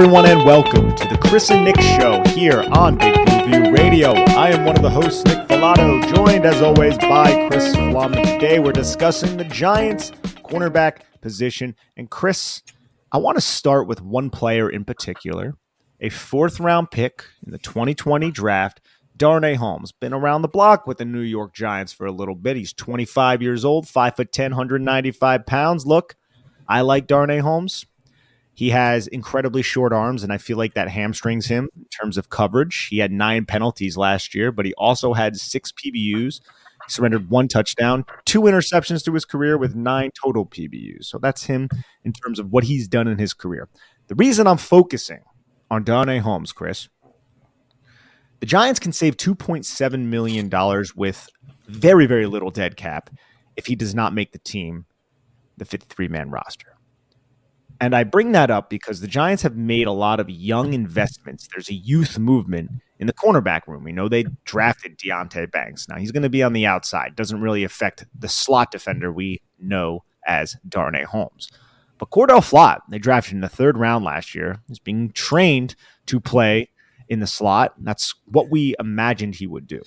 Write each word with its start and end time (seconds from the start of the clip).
Everyone, 0.00 0.24
and 0.24 0.46
welcome 0.46 0.96
to 0.96 1.08
the 1.08 1.18
Chris 1.18 1.50
and 1.50 1.62
Nick 1.62 1.78
Show 1.78 2.22
here 2.28 2.66
on 2.72 2.96
Big 2.96 3.14
Blue 3.26 3.44
View 3.44 3.70
Radio. 3.70 4.12
I 4.12 4.48
am 4.48 4.64
one 4.64 4.74
of 4.74 4.80
the 4.80 4.88
hosts, 4.88 5.22
Nick 5.26 5.46
Falato, 5.46 6.16
joined 6.16 6.46
as 6.46 6.62
always 6.62 6.96
by 6.96 7.46
Chris 7.48 7.76
Pflum. 7.76 8.14
Today 8.14 8.60
we're 8.60 8.72
discussing 8.72 9.36
the 9.36 9.44
Giants 9.44 10.10
cornerback 10.42 11.00
position. 11.20 11.76
And 11.98 12.08
Chris, 12.08 12.62
I 13.12 13.18
want 13.18 13.36
to 13.36 13.42
start 13.42 13.88
with 13.88 14.00
one 14.00 14.30
player 14.30 14.70
in 14.70 14.86
particular, 14.86 15.58
a 16.00 16.08
fourth 16.08 16.60
round 16.60 16.90
pick 16.90 17.22
in 17.44 17.52
the 17.52 17.58
2020 17.58 18.30
draft. 18.30 18.80
Darnay 19.18 19.56
Holmes 19.56 19.92
been 19.92 20.14
around 20.14 20.40
the 20.40 20.48
block 20.48 20.86
with 20.86 20.96
the 20.96 21.04
New 21.04 21.20
York 21.20 21.52
Giants 21.52 21.92
for 21.92 22.06
a 22.06 22.12
little 22.12 22.34
bit. 22.34 22.56
He's 22.56 22.72
25 22.72 23.42
years 23.42 23.66
old, 23.66 23.86
5 23.86 24.16
foot 24.16 24.32
10, 24.32 24.52
195 24.52 25.44
pounds. 25.44 25.84
Look, 25.84 26.16
I 26.66 26.80
like 26.80 27.06
Darnay 27.06 27.40
Holmes. 27.40 27.84
He 28.54 28.70
has 28.70 29.06
incredibly 29.06 29.62
short 29.62 29.92
arms, 29.92 30.22
and 30.22 30.32
I 30.32 30.38
feel 30.38 30.58
like 30.58 30.74
that 30.74 30.88
hamstrings 30.88 31.46
him 31.46 31.68
in 31.76 31.84
terms 31.86 32.18
of 32.18 32.28
coverage. 32.28 32.88
He 32.88 32.98
had 32.98 33.12
nine 33.12 33.46
penalties 33.46 33.96
last 33.96 34.34
year, 34.34 34.52
but 34.52 34.66
he 34.66 34.74
also 34.74 35.14
had 35.14 35.36
six 35.36 35.72
PBUs. 35.72 36.40
Surrendered 36.88 37.30
one 37.30 37.46
touchdown, 37.46 38.04
two 38.24 38.42
interceptions 38.42 39.04
through 39.04 39.14
his 39.14 39.24
career 39.24 39.56
with 39.56 39.76
nine 39.76 40.10
total 40.20 40.46
PBUs. 40.46 41.04
So 41.04 41.18
that's 41.18 41.44
him 41.44 41.68
in 42.04 42.12
terms 42.12 42.38
of 42.38 42.50
what 42.50 42.64
he's 42.64 42.88
done 42.88 43.06
in 43.06 43.18
his 43.18 43.32
career. 43.32 43.68
The 44.08 44.14
reason 44.16 44.46
I'm 44.46 44.56
focusing 44.56 45.20
on 45.70 45.84
Darnay 45.84 46.18
Holmes, 46.18 46.52
Chris, 46.52 46.88
the 48.40 48.46
Giants 48.46 48.80
can 48.80 48.92
save 48.92 49.18
$2.7 49.18 50.06
million 50.06 50.50
with 50.96 51.28
very, 51.68 52.06
very 52.06 52.26
little 52.26 52.50
dead 52.50 52.76
cap 52.76 53.10
if 53.56 53.66
he 53.66 53.76
does 53.76 53.94
not 53.94 54.14
make 54.14 54.32
the 54.32 54.38
team, 54.38 54.86
the 55.58 55.64
53 55.66 56.08
man 56.08 56.30
roster. 56.30 56.74
And 57.80 57.96
I 57.96 58.04
bring 58.04 58.32
that 58.32 58.50
up 58.50 58.68
because 58.68 59.00
the 59.00 59.06
Giants 59.06 59.42
have 59.42 59.56
made 59.56 59.86
a 59.86 59.92
lot 59.92 60.20
of 60.20 60.28
young 60.28 60.74
investments. 60.74 61.48
There's 61.50 61.70
a 61.70 61.74
youth 61.74 62.18
movement 62.18 62.70
in 62.98 63.06
the 63.06 63.12
cornerback 63.14 63.66
room. 63.66 63.84
We 63.84 63.92
know 63.92 64.06
they 64.06 64.26
drafted 64.44 64.98
Deonte 64.98 65.50
Banks. 65.50 65.88
Now 65.88 65.96
he's 65.96 66.12
going 66.12 66.22
to 66.22 66.28
be 66.28 66.42
on 66.42 66.52
the 66.52 66.66
outside. 66.66 67.16
Doesn't 67.16 67.40
really 67.40 67.64
affect 67.64 68.04
the 68.16 68.28
slot 68.28 68.70
defender 68.70 69.10
we 69.10 69.40
know 69.58 70.04
as 70.26 70.56
Darnay 70.68 71.04
Holmes. 71.04 71.48
But 71.96 72.10
Cordell 72.10 72.40
Flott, 72.40 72.80
they 72.90 72.98
drafted 72.98 73.34
in 73.34 73.40
the 73.40 73.48
third 73.48 73.78
round 73.78 74.04
last 74.04 74.34
year, 74.34 74.60
is 74.68 74.78
being 74.78 75.12
trained 75.12 75.74
to 76.06 76.20
play 76.20 76.70
in 77.08 77.20
the 77.20 77.26
slot. 77.26 77.74
That's 77.78 78.14
what 78.26 78.50
we 78.50 78.74
imagined 78.78 79.34
he 79.34 79.46
would 79.46 79.66
do. 79.66 79.82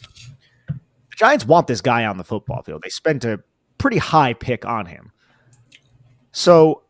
The 0.67 1.15
Giants 1.15 1.45
want 1.45 1.67
this 1.67 1.81
guy 1.81 2.05
on 2.05 2.17
the 2.17 2.23
football 2.23 2.63
field. 2.63 2.81
They 2.83 2.89
spent 2.89 3.23
a 3.23 3.39
pretty 3.77 3.97
high 3.97 4.33
pick 4.33 4.65
on 4.65 4.87
him. 4.87 5.11
So 6.31 6.83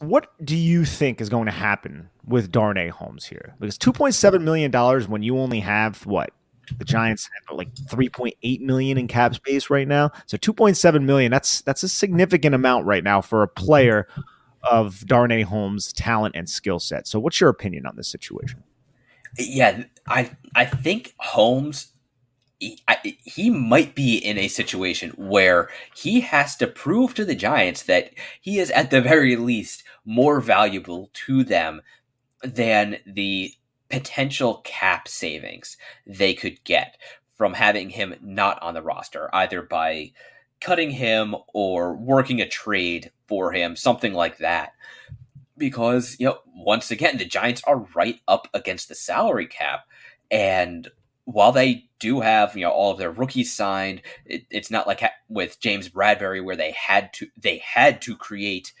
what 0.00 0.32
do 0.44 0.56
you 0.56 0.84
think 0.84 1.20
is 1.20 1.28
going 1.28 1.46
to 1.46 1.52
happen 1.52 2.08
with 2.26 2.52
Darnay 2.52 2.88
Holmes 2.88 3.24
here? 3.24 3.54
Because 3.58 3.78
two 3.78 3.92
point 3.92 4.14
seven 4.14 4.44
million 4.44 4.70
dollars 4.70 5.08
when 5.08 5.22
you 5.22 5.38
only 5.38 5.60
have 5.60 6.04
what 6.06 6.30
the 6.76 6.84
Giants 6.84 7.28
have 7.48 7.56
like 7.56 7.68
three 7.88 8.08
point 8.08 8.34
eight 8.42 8.60
million 8.60 8.98
in 8.98 9.08
cap 9.08 9.34
space 9.34 9.70
right 9.70 9.88
now. 9.88 10.10
So 10.26 10.36
two 10.36 10.52
point 10.52 10.76
seven 10.76 11.06
million 11.06 11.30
that's 11.30 11.62
that's 11.62 11.82
a 11.82 11.88
significant 11.88 12.54
amount 12.54 12.86
right 12.86 13.02
now 13.02 13.20
for 13.20 13.42
a 13.42 13.48
player 13.48 14.06
of 14.68 15.06
Darnay 15.06 15.42
Holmes' 15.42 15.92
talent 15.92 16.34
and 16.36 16.48
skill 16.48 16.78
set. 16.78 17.06
So 17.06 17.18
what's 17.18 17.40
your 17.40 17.50
opinion 17.50 17.86
on 17.86 17.96
this 17.96 18.08
situation? 18.08 18.62
Yeah, 19.38 19.84
I 20.06 20.30
I 20.54 20.64
think 20.64 21.14
Holmes 21.18 21.92
I, 22.88 23.16
he 23.24 23.50
might 23.50 23.94
be 23.94 24.16
in 24.16 24.36
a 24.36 24.48
situation 24.48 25.10
where 25.10 25.70
he 25.94 26.20
has 26.20 26.56
to 26.56 26.66
prove 26.66 27.14
to 27.14 27.24
the 27.24 27.36
Giants 27.36 27.84
that 27.84 28.10
he 28.40 28.58
is 28.58 28.70
at 28.72 28.90
the 28.90 29.00
very 29.00 29.36
least 29.36 29.84
more 30.04 30.40
valuable 30.40 31.10
to 31.26 31.44
them 31.44 31.82
than 32.42 32.98
the 33.06 33.52
potential 33.88 34.60
cap 34.64 35.08
savings 35.08 35.76
they 36.06 36.34
could 36.34 36.62
get 36.64 36.98
from 37.36 37.54
having 37.54 37.90
him 37.90 38.16
not 38.20 38.60
on 38.60 38.74
the 38.74 38.82
roster, 38.82 39.30
either 39.32 39.62
by 39.62 40.12
cutting 40.60 40.90
him 40.90 41.36
or 41.54 41.94
working 41.94 42.40
a 42.40 42.48
trade 42.48 43.12
for 43.28 43.52
him, 43.52 43.76
something 43.76 44.12
like 44.12 44.38
that. 44.38 44.72
Because, 45.56 46.16
you 46.18 46.26
know, 46.26 46.38
once 46.56 46.90
again, 46.90 47.18
the 47.18 47.24
Giants 47.24 47.62
are 47.66 47.86
right 47.94 48.20
up 48.26 48.48
against 48.54 48.88
the 48.88 48.94
salary 48.96 49.46
cap. 49.46 49.86
And 50.30 50.88
while 51.28 51.52
they 51.52 51.84
do 51.98 52.20
have 52.20 52.56
you 52.56 52.62
know 52.62 52.70
all 52.70 52.90
of 52.90 52.98
their 52.98 53.10
rookies 53.10 53.54
signed, 53.54 54.00
it, 54.24 54.44
it's 54.50 54.70
not 54.70 54.86
like 54.86 55.00
ha- 55.00 55.12
with 55.28 55.60
James 55.60 55.88
Bradberry 55.90 56.42
where 56.42 56.56
they 56.56 56.70
had 56.70 57.12
to 57.14 57.26
they 57.36 57.58
had 57.58 58.00
to 58.02 58.16
create 58.16 58.72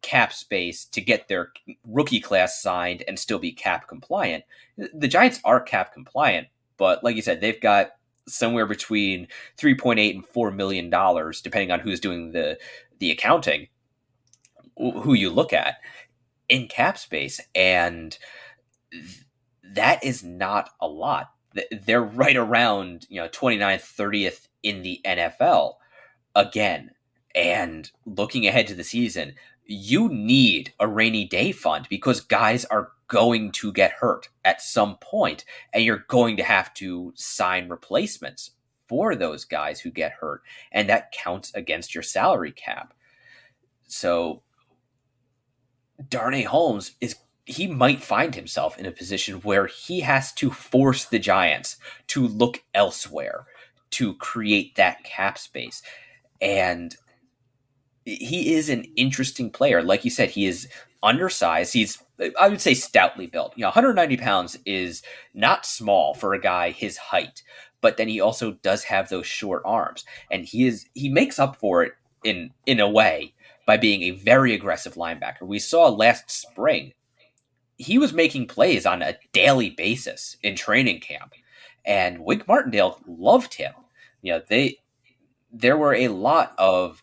cap 0.00 0.32
space 0.32 0.86
to 0.86 1.02
get 1.02 1.28
their 1.28 1.52
rookie 1.86 2.20
class 2.20 2.62
signed 2.62 3.04
and 3.06 3.18
still 3.18 3.38
be 3.38 3.52
cap 3.52 3.86
compliant. 3.86 4.44
The 4.94 5.08
Giants 5.08 5.40
are 5.44 5.60
cap 5.60 5.92
compliant, 5.92 6.48
but 6.78 7.04
like 7.04 7.16
you 7.16 7.22
said, 7.22 7.42
they've 7.42 7.60
got 7.60 7.90
somewhere 8.26 8.66
between 8.66 9.28
3.8 9.58 10.14
and 10.14 10.24
4 10.24 10.52
million 10.52 10.88
dollars 10.88 11.42
depending 11.42 11.70
on 11.70 11.80
who's 11.80 12.00
doing 12.00 12.32
the 12.32 12.56
the 12.98 13.10
accounting 13.10 13.66
who 14.76 15.12
you 15.12 15.28
look 15.28 15.52
at 15.52 15.74
in 16.48 16.68
cap 16.68 16.96
space 16.96 17.40
and 17.54 18.16
that 19.64 20.02
is 20.04 20.22
not 20.22 20.70
a 20.80 20.86
lot 20.86 21.32
they're 21.70 22.02
right 22.02 22.36
around 22.36 23.06
you 23.08 23.20
know 23.20 23.28
29th 23.28 23.96
30th 23.96 24.48
in 24.62 24.82
the 24.82 25.00
NFL 25.04 25.74
again. 26.34 26.90
And 27.34 27.90
looking 28.04 28.46
ahead 28.46 28.66
to 28.66 28.74
the 28.74 28.84
season 28.84 29.34
you 29.66 30.08
need 30.08 30.72
a 30.80 30.88
rainy 30.88 31.24
day 31.24 31.52
fund 31.52 31.86
because 31.88 32.20
guys 32.20 32.64
are 32.66 32.90
going 33.08 33.52
to 33.52 33.72
get 33.72 33.92
hurt 33.92 34.28
at 34.44 34.62
some 34.62 34.96
point 34.96 35.44
and 35.72 35.84
you're 35.84 36.04
going 36.08 36.36
to 36.36 36.42
have 36.42 36.72
to 36.74 37.12
sign 37.14 37.68
replacements 37.68 38.52
for 38.88 39.14
those 39.14 39.44
guys 39.44 39.80
who 39.80 39.90
get 39.90 40.12
hurt 40.12 40.42
and 40.72 40.88
that 40.88 41.12
counts 41.12 41.52
against 41.54 41.94
your 41.94 42.02
salary 42.02 42.52
cap. 42.52 42.94
So 43.86 44.42
Darnay 46.08 46.42
Holmes 46.42 46.92
is 47.00 47.16
he 47.44 47.66
might 47.66 48.02
find 48.02 48.34
himself 48.34 48.78
in 48.78 48.86
a 48.86 48.92
position 48.92 49.36
where 49.36 49.66
he 49.66 50.00
has 50.00 50.32
to 50.34 50.50
force 50.50 51.06
the 51.06 51.18
Giants 51.18 51.76
to 52.08 52.26
look 52.26 52.62
elsewhere 52.74 53.46
to 53.92 54.14
create 54.14 54.76
that 54.76 55.02
cap 55.04 55.38
space. 55.38 55.82
And 56.40 56.96
he 58.04 58.54
is 58.54 58.68
an 58.68 58.84
interesting 58.96 59.50
player. 59.50 59.82
Like 59.82 60.04
you 60.04 60.10
said, 60.10 60.30
he 60.30 60.46
is 60.46 60.68
undersized. 61.02 61.72
He's, 61.72 62.02
I 62.38 62.48
would 62.48 62.60
say, 62.60 62.74
stoutly 62.74 63.26
built. 63.26 63.54
You 63.56 63.62
know, 63.62 63.68
190 63.68 64.16
pounds 64.18 64.58
is 64.64 65.02
not 65.34 65.66
small 65.66 66.14
for 66.14 66.34
a 66.34 66.40
guy 66.40 66.70
his 66.70 66.96
height, 66.96 67.42
but 67.80 67.96
then 67.96 68.08
he 68.08 68.20
also 68.20 68.52
does 68.62 68.84
have 68.84 69.08
those 69.08 69.26
short 69.26 69.62
arms, 69.64 70.04
and 70.30 70.44
he 70.44 70.66
is 70.66 70.86
he 70.94 71.08
makes 71.08 71.38
up 71.38 71.56
for 71.56 71.82
it 71.82 71.92
in 72.24 72.50
in 72.66 72.80
a 72.80 72.88
way 72.88 73.34
by 73.66 73.76
being 73.76 74.02
a 74.02 74.10
very 74.10 74.54
aggressive 74.54 74.94
linebacker. 74.94 75.42
We 75.42 75.58
saw 75.58 75.88
last 75.88 76.30
spring 76.30 76.92
he 77.82 77.98
was 77.98 78.12
making 78.12 78.46
plays 78.46 78.86
on 78.86 79.02
a 79.02 79.16
daily 79.32 79.70
basis 79.70 80.36
in 80.42 80.56
training 80.56 81.00
camp, 81.00 81.34
and 81.84 82.24
Wink 82.24 82.46
Martindale 82.46 83.00
loved 83.06 83.54
him. 83.54 83.72
You 84.22 84.34
know, 84.34 84.42
they 84.48 84.78
there 85.52 85.76
were 85.76 85.94
a 85.94 86.08
lot 86.08 86.54
of 86.58 87.02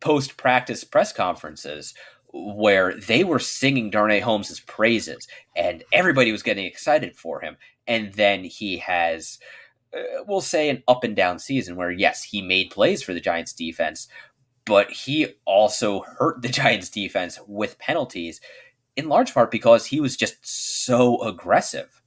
post 0.00 0.36
practice 0.36 0.84
press 0.84 1.12
conferences 1.12 1.94
where 2.32 2.94
they 2.94 3.24
were 3.24 3.38
singing 3.38 3.90
Darnay 3.90 4.20
Holmes' 4.20 4.60
praises, 4.60 5.26
and 5.56 5.82
everybody 5.92 6.30
was 6.30 6.42
getting 6.42 6.66
excited 6.66 7.16
for 7.16 7.40
him. 7.40 7.56
And 7.86 8.12
then 8.12 8.44
he 8.44 8.76
has, 8.78 9.38
uh, 9.96 10.22
we'll 10.26 10.42
say, 10.42 10.68
an 10.68 10.82
up 10.86 11.04
and 11.04 11.16
down 11.16 11.38
season 11.38 11.76
where, 11.76 11.90
yes, 11.90 12.22
he 12.22 12.42
made 12.42 12.70
plays 12.70 13.02
for 13.02 13.14
the 13.14 13.20
Giants 13.20 13.54
defense, 13.54 14.08
but 14.66 14.90
he 14.90 15.34
also 15.46 16.02
hurt 16.18 16.42
the 16.42 16.48
Giants 16.60 16.90
defense 16.90 17.38
with 17.46 17.78
penalties 17.78 18.40
in 18.98 19.08
large 19.08 19.32
part 19.32 19.50
because 19.50 19.86
he 19.86 20.00
was 20.00 20.16
just 20.16 20.36
so 20.42 21.22
aggressive. 21.22 22.02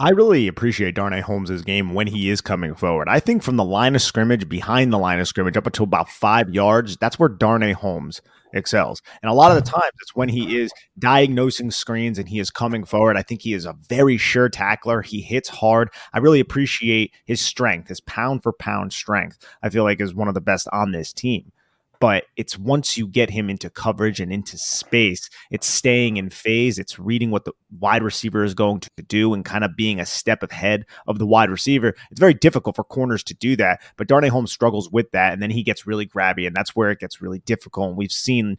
I 0.00 0.10
really 0.10 0.46
appreciate 0.46 0.94
Darnay 0.94 1.20
Holmes' 1.20 1.62
game 1.62 1.94
when 1.94 2.06
he 2.06 2.30
is 2.30 2.40
coming 2.40 2.74
forward. 2.74 3.08
I 3.08 3.18
think 3.18 3.42
from 3.42 3.56
the 3.56 3.64
line 3.64 3.96
of 3.96 4.02
scrimmage, 4.02 4.48
behind 4.48 4.92
the 4.92 4.98
line 4.98 5.18
of 5.18 5.26
scrimmage, 5.26 5.56
up 5.56 5.66
until 5.66 5.84
about 5.84 6.08
five 6.08 6.50
yards, 6.50 6.96
that's 6.96 7.18
where 7.18 7.28
Darnay 7.28 7.72
Holmes 7.72 8.20
excels. 8.52 9.02
And 9.22 9.30
a 9.30 9.34
lot 9.34 9.50
of 9.50 9.56
the 9.56 9.70
times, 9.70 9.92
it's 10.00 10.14
when 10.14 10.28
he 10.28 10.56
is 10.56 10.72
diagnosing 10.98 11.72
screens 11.72 12.18
and 12.18 12.28
he 12.28 12.38
is 12.38 12.50
coming 12.50 12.84
forward. 12.84 13.16
I 13.16 13.22
think 13.22 13.42
he 13.42 13.54
is 13.54 13.64
a 13.64 13.76
very 13.88 14.16
sure 14.16 14.48
tackler. 14.48 15.02
He 15.02 15.20
hits 15.20 15.48
hard. 15.48 15.90
I 16.12 16.18
really 16.18 16.40
appreciate 16.40 17.12
his 17.24 17.40
strength, 17.40 17.88
his 17.88 18.00
pound 18.00 18.44
for 18.44 18.52
pound 18.52 18.92
strength. 18.92 19.38
I 19.62 19.68
feel 19.68 19.82
like 19.82 20.00
is 20.00 20.14
one 20.14 20.28
of 20.28 20.34
the 20.34 20.40
best 20.40 20.68
on 20.72 20.92
this 20.92 21.12
team 21.12 21.52
but 22.00 22.24
it's 22.36 22.58
once 22.58 22.96
you 22.96 23.06
get 23.06 23.30
him 23.30 23.50
into 23.50 23.70
coverage 23.70 24.20
and 24.20 24.32
into 24.32 24.56
space, 24.56 25.28
it's 25.50 25.66
staying 25.66 26.16
in 26.16 26.30
phase. 26.30 26.78
It's 26.78 26.98
reading 26.98 27.30
what 27.30 27.44
the 27.44 27.52
wide 27.78 28.02
receiver 28.02 28.44
is 28.44 28.54
going 28.54 28.80
to 28.80 28.90
do 29.06 29.34
and 29.34 29.44
kind 29.44 29.64
of 29.64 29.76
being 29.76 30.00
a 30.00 30.06
step 30.06 30.42
ahead 30.42 30.86
of 31.06 31.18
the 31.18 31.26
wide 31.26 31.50
receiver. 31.50 31.94
It's 32.10 32.20
very 32.20 32.34
difficult 32.34 32.76
for 32.76 32.84
corners 32.84 33.22
to 33.24 33.34
do 33.34 33.56
that, 33.56 33.80
but 33.96 34.06
Darnay 34.08 34.28
Holmes 34.28 34.52
struggles 34.52 34.90
with 34.90 35.10
that, 35.12 35.32
and 35.32 35.42
then 35.42 35.50
he 35.50 35.62
gets 35.62 35.86
really 35.86 36.06
grabby, 36.06 36.46
and 36.46 36.54
that's 36.54 36.76
where 36.76 36.90
it 36.90 37.00
gets 37.00 37.20
really 37.20 37.40
difficult. 37.40 37.88
And 37.88 37.98
we've 37.98 38.12
seen 38.12 38.58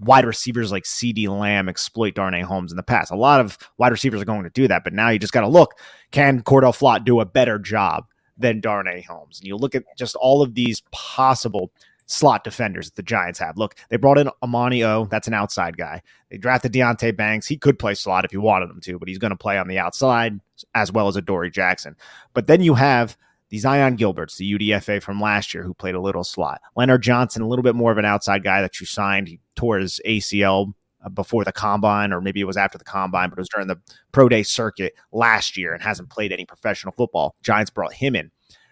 wide 0.00 0.24
receivers 0.24 0.72
like 0.72 0.84
CeeDee 0.84 1.28
Lamb 1.28 1.68
exploit 1.68 2.14
Darnay 2.14 2.42
Holmes 2.42 2.72
in 2.72 2.76
the 2.76 2.82
past. 2.82 3.10
A 3.12 3.16
lot 3.16 3.40
of 3.40 3.58
wide 3.78 3.92
receivers 3.92 4.20
are 4.20 4.26
going 4.26 4.44
to 4.44 4.50
do 4.50 4.66
that, 4.68 4.82
but 4.82 4.92
now 4.92 5.10
you 5.10 5.18
just 5.18 5.32
got 5.32 5.42
to 5.42 5.48
look 5.48 5.74
can 6.10 6.42
Cordell 6.42 6.76
Flott 6.76 7.04
do 7.04 7.20
a 7.20 7.26
better 7.26 7.58
job 7.58 8.04
than 8.36 8.60
Darnay 8.60 9.02
Holmes? 9.02 9.38
And 9.38 9.46
you 9.46 9.56
look 9.56 9.74
at 9.74 9.84
just 9.96 10.16
all 10.16 10.42
of 10.42 10.54
these 10.54 10.82
possible 10.90 11.70
slot 12.10 12.44
defenders 12.44 12.86
that 12.86 12.96
the 12.96 13.02
Giants 13.02 13.38
have. 13.38 13.56
Look, 13.56 13.76
they 13.88 13.96
brought 13.96 14.18
in 14.18 14.28
Amani 14.42 14.82
O. 14.84 15.06
That's 15.06 15.28
an 15.28 15.34
outside 15.34 15.76
guy. 15.76 16.02
They 16.30 16.38
drafted 16.38 16.72
Deonte 16.72 17.16
Banks. 17.16 17.46
He 17.46 17.56
could 17.56 17.78
play 17.78 17.94
slot 17.94 18.24
if 18.24 18.32
you 18.32 18.40
wanted 18.40 18.70
him 18.70 18.80
to, 18.80 18.98
but 18.98 19.08
he's 19.08 19.18
going 19.18 19.30
to 19.30 19.36
play 19.36 19.58
on 19.58 19.68
the 19.68 19.78
outside 19.78 20.40
as 20.74 20.92
well 20.92 21.08
as 21.08 21.16
Adoree 21.16 21.50
Jackson. 21.50 21.96
But 22.34 22.46
then 22.46 22.62
you 22.62 22.74
have 22.74 23.16
the 23.48 23.58
Zyon 23.58 23.96
Gilberts, 23.96 24.36
the 24.36 24.52
UDFA 24.52 25.02
from 25.02 25.20
last 25.20 25.54
year, 25.54 25.62
who 25.62 25.74
played 25.74 25.94
a 25.94 26.00
little 26.00 26.24
slot. 26.24 26.60
Leonard 26.76 27.02
Johnson, 27.02 27.42
a 27.42 27.48
little 27.48 27.62
bit 27.62 27.74
more 27.74 27.92
of 27.92 27.98
an 27.98 28.04
outside 28.04 28.44
guy 28.44 28.60
that 28.60 28.80
you 28.80 28.86
signed. 28.86 29.28
He 29.28 29.40
tore 29.56 29.78
his 29.78 30.00
ACL 30.06 30.72
uh, 31.04 31.08
before 31.08 31.44
the 31.44 31.52
combine, 31.52 32.12
or 32.12 32.20
maybe 32.20 32.40
it 32.40 32.46
was 32.46 32.56
after 32.56 32.78
the 32.78 32.84
combine, 32.84 33.28
but 33.28 33.38
it 33.38 33.40
was 33.40 33.48
during 33.48 33.66
the 33.66 33.80
pro 34.12 34.28
day 34.28 34.42
circuit 34.42 34.94
last 35.12 35.56
year 35.56 35.72
and 35.72 35.82
hasn't 35.82 36.10
played 36.10 36.32
any 36.32 36.44
professional 36.44 36.92
football. 36.96 37.34
Giants 37.42 37.70
brought 37.70 37.92
him 37.94 38.14
in. 38.14 38.30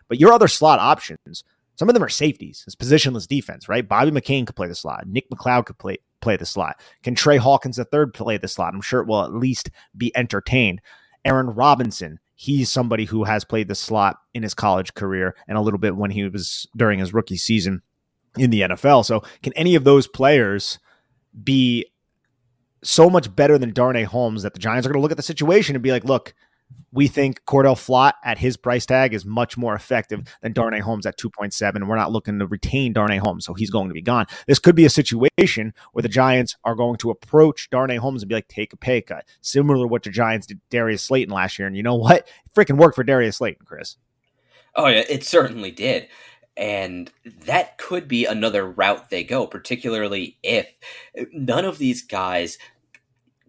But 0.09 0.21
your 0.21 0.33
other 0.33 0.49
slot 0.49 0.79
options, 0.79 1.45
some 1.79 1.89
of 1.89 1.95
them 1.95 2.03
are 2.03 2.09
safeties. 2.09 2.65
It's 2.67 2.75
positionless 2.75 3.29
defense, 3.29 3.69
right? 3.69 3.89
Bobby 3.89 4.11
McCain 4.11 4.45
could 4.45 4.57
play 4.57 4.67
the 4.67 4.75
slot. 4.75 5.07
Nick 5.07 5.31
McCloud 5.31 5.67
could 5.67 5.79
play 5.79 5.99
play 6.21 6.37
the 6.37 6.45
slot. 6.45 6.81
Can 7.05 7.15
Trey 7.15 7.37
Hawkins 7.37 7.77
the 7.77 7.85
third 7.85 8.13
play 8.13 8.37
the 8.37 8.49
slot? 8.49 8.75
I'm 8.75 8.81
sure 8.81 9.01
it 9.01 9.07
will 9.07 9.23
at 9.23 9.33
least 9.33 9.71
be 9.97 10.15
entertained. 10.17 10.81
Aaron 11.25 11.51
Robinson, 11.51 12.19
he's 12.35 12.73
somebody 12.73 13.05
who 13.05 13.23
has 13.23 13.45
played 13.45 13.69
the 13.69 13.77
slot 13.77 14.17
in 14.35 14.43
his 14.43 14.55
college 14.55 14.95
career 14.95 15.37
and 15.47 15.57
a 15.57 15.61
little 15.61 15.79
bit 15.79 15.97
when 15.97 16.11
he 16.11 16.29
was 16.29 16.67
during 16.77 16.99
his 16.99 17.15
rookie 17.15 17.37
season 17.37 17.83
in 18.37 18.51
the 18.51 18.63
NFL. 18.63 19.05
So, 19.05 19.23
can 19.45 19.53
any 19.53 19.77
of 19.77 19.85
those 19.85 20.09
players 20.09 20.81
be 21.45 21.87
so 22.83 23.09
much 23.09 23.35
better 23.35 23.57
than 23.57 23.73
Darnay 23.73 24.03
Holmes 24.03 24.43
that 24.43 24.53
the 24.53 24.61
Giants 24.61 24.85
are 24.85 24.91
going 24.91 24.99
to 24.99 25.03
look 25.03 25.13
at 25.13 25.17
the 25.17 25.23
situation 25.23 25.77
and 25.77 25.83
be 25.83 25.93
like, 25.93 26.05
look, 26.05 26.35
we 26.91 27.07
think 27.07 27.45
Cordell 27.45 27.77
Flott 27.77 28.15
at 28.25 28.39
his 28.39 28.57
price 28.57 28.87
tag 28.87 29.13
is 29.13 29.25
much 29.25 29.59
more 29.59 29.75
effective 29.75 30.23
than 30.41 30.53
Darnay 30.53 30.81
Holmes 30.81 31.05
at 31.05 31.19
2.7. 31.19 31.87
We're 31.87 31.97
not 31.97 32.13
looking 32.13 32.39
to 32.39 32.47
retain 32.47 32.93
Darnay 32.93 33.19
Holmes, 33.19 33.45
so 33.45 33.53
he's 33.53 33.71
going 33.71 33.89
to 33.89 33.95
be 33.95 34.03
gone. 34.03 34.27
This 34.47 34.59
could 34.59 34.75
be 34.75 34.87
a 34.87 34.91
situation 34.91 35.75
where 35.93 36.03
the 36.03 36.09
Giants 36.09 36.57
are 36.65 36.75
going 36.75 36.97
to 36.99 37.11
approach 37.11 37.69
Darnay 37.71 37.97
Holmes 37.97 38.23
and 38.23 38.29
be 38.29 38.35
like, 38.35 38.49
take 38.49 38.73
a 38.73 38.77
pay 38.77 39.03
cut, 39.03 39.27
similar 39.43 39.85
to 39.85 39.87
what 39.87 40.03
the 40.03 40.11
Giants 40.11 40.47
did 40.47 40.61
Darius 40.71 41.03
Slayton 41.03 41.33
last 41.33 41.59
year. 41.59 41.69
And 41.69 41.77
you 41.77 41.83
know 41.83 41.97
what? 41.97 42.19
It 42.19 42.29
freaking 42.55 42.79
worked 42.79 42.97
for 42.97 43.05
Darius 43.05 43.37
Slayton, 43.37 43.67
Chris. 43.67 43.97
Oh, 44.75 44.87
yeah, 44.87 45.05
it 45.09 45.25
certainly 45.25 45.71
did. 45.71 46.09
And 46.57 47.13
that 47.45 47.79
could 47.79 48.09
be 48.09 48.25
another 48.25 48.69
route 48.69 49.11
they 49.11 49.25
go, 49.25 49.47
particularly 49.47 50.39
if 50.43 50.67
none 51.33 51.65
of 51.65 51.79
these 51.79 52.03
guys 52.03 52.59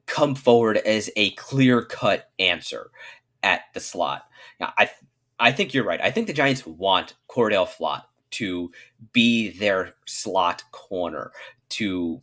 come 0.10 0.36
forward 0.36 0.78
as 0.78 1.10
a 1.16 1.32
clear 1.32 1.84
cut 1.84 2.30
answer 2.40 2.90
at 3.44 3.62
the 3.74 3.80
slot. 3.80 4.24
Now, 4.60 4.74
I 4.78 4.90
I 5.40 5.54
think 5.54 5.74
you're 5.74 5.86
right. 5.86 6.02
I 6.02 6.12
think 6.12 6.28
the 6.28 6.34
Giants 6.34 6.66
want 6.66 7.14
Cordell 7.30 7.68
Flott 7.68 8.04
to 8.32 8.72
be 9.14 9.58
their 9.58 9.94
slot 10.06 10.64
corner 10.72 11.32
to 11.70 12.22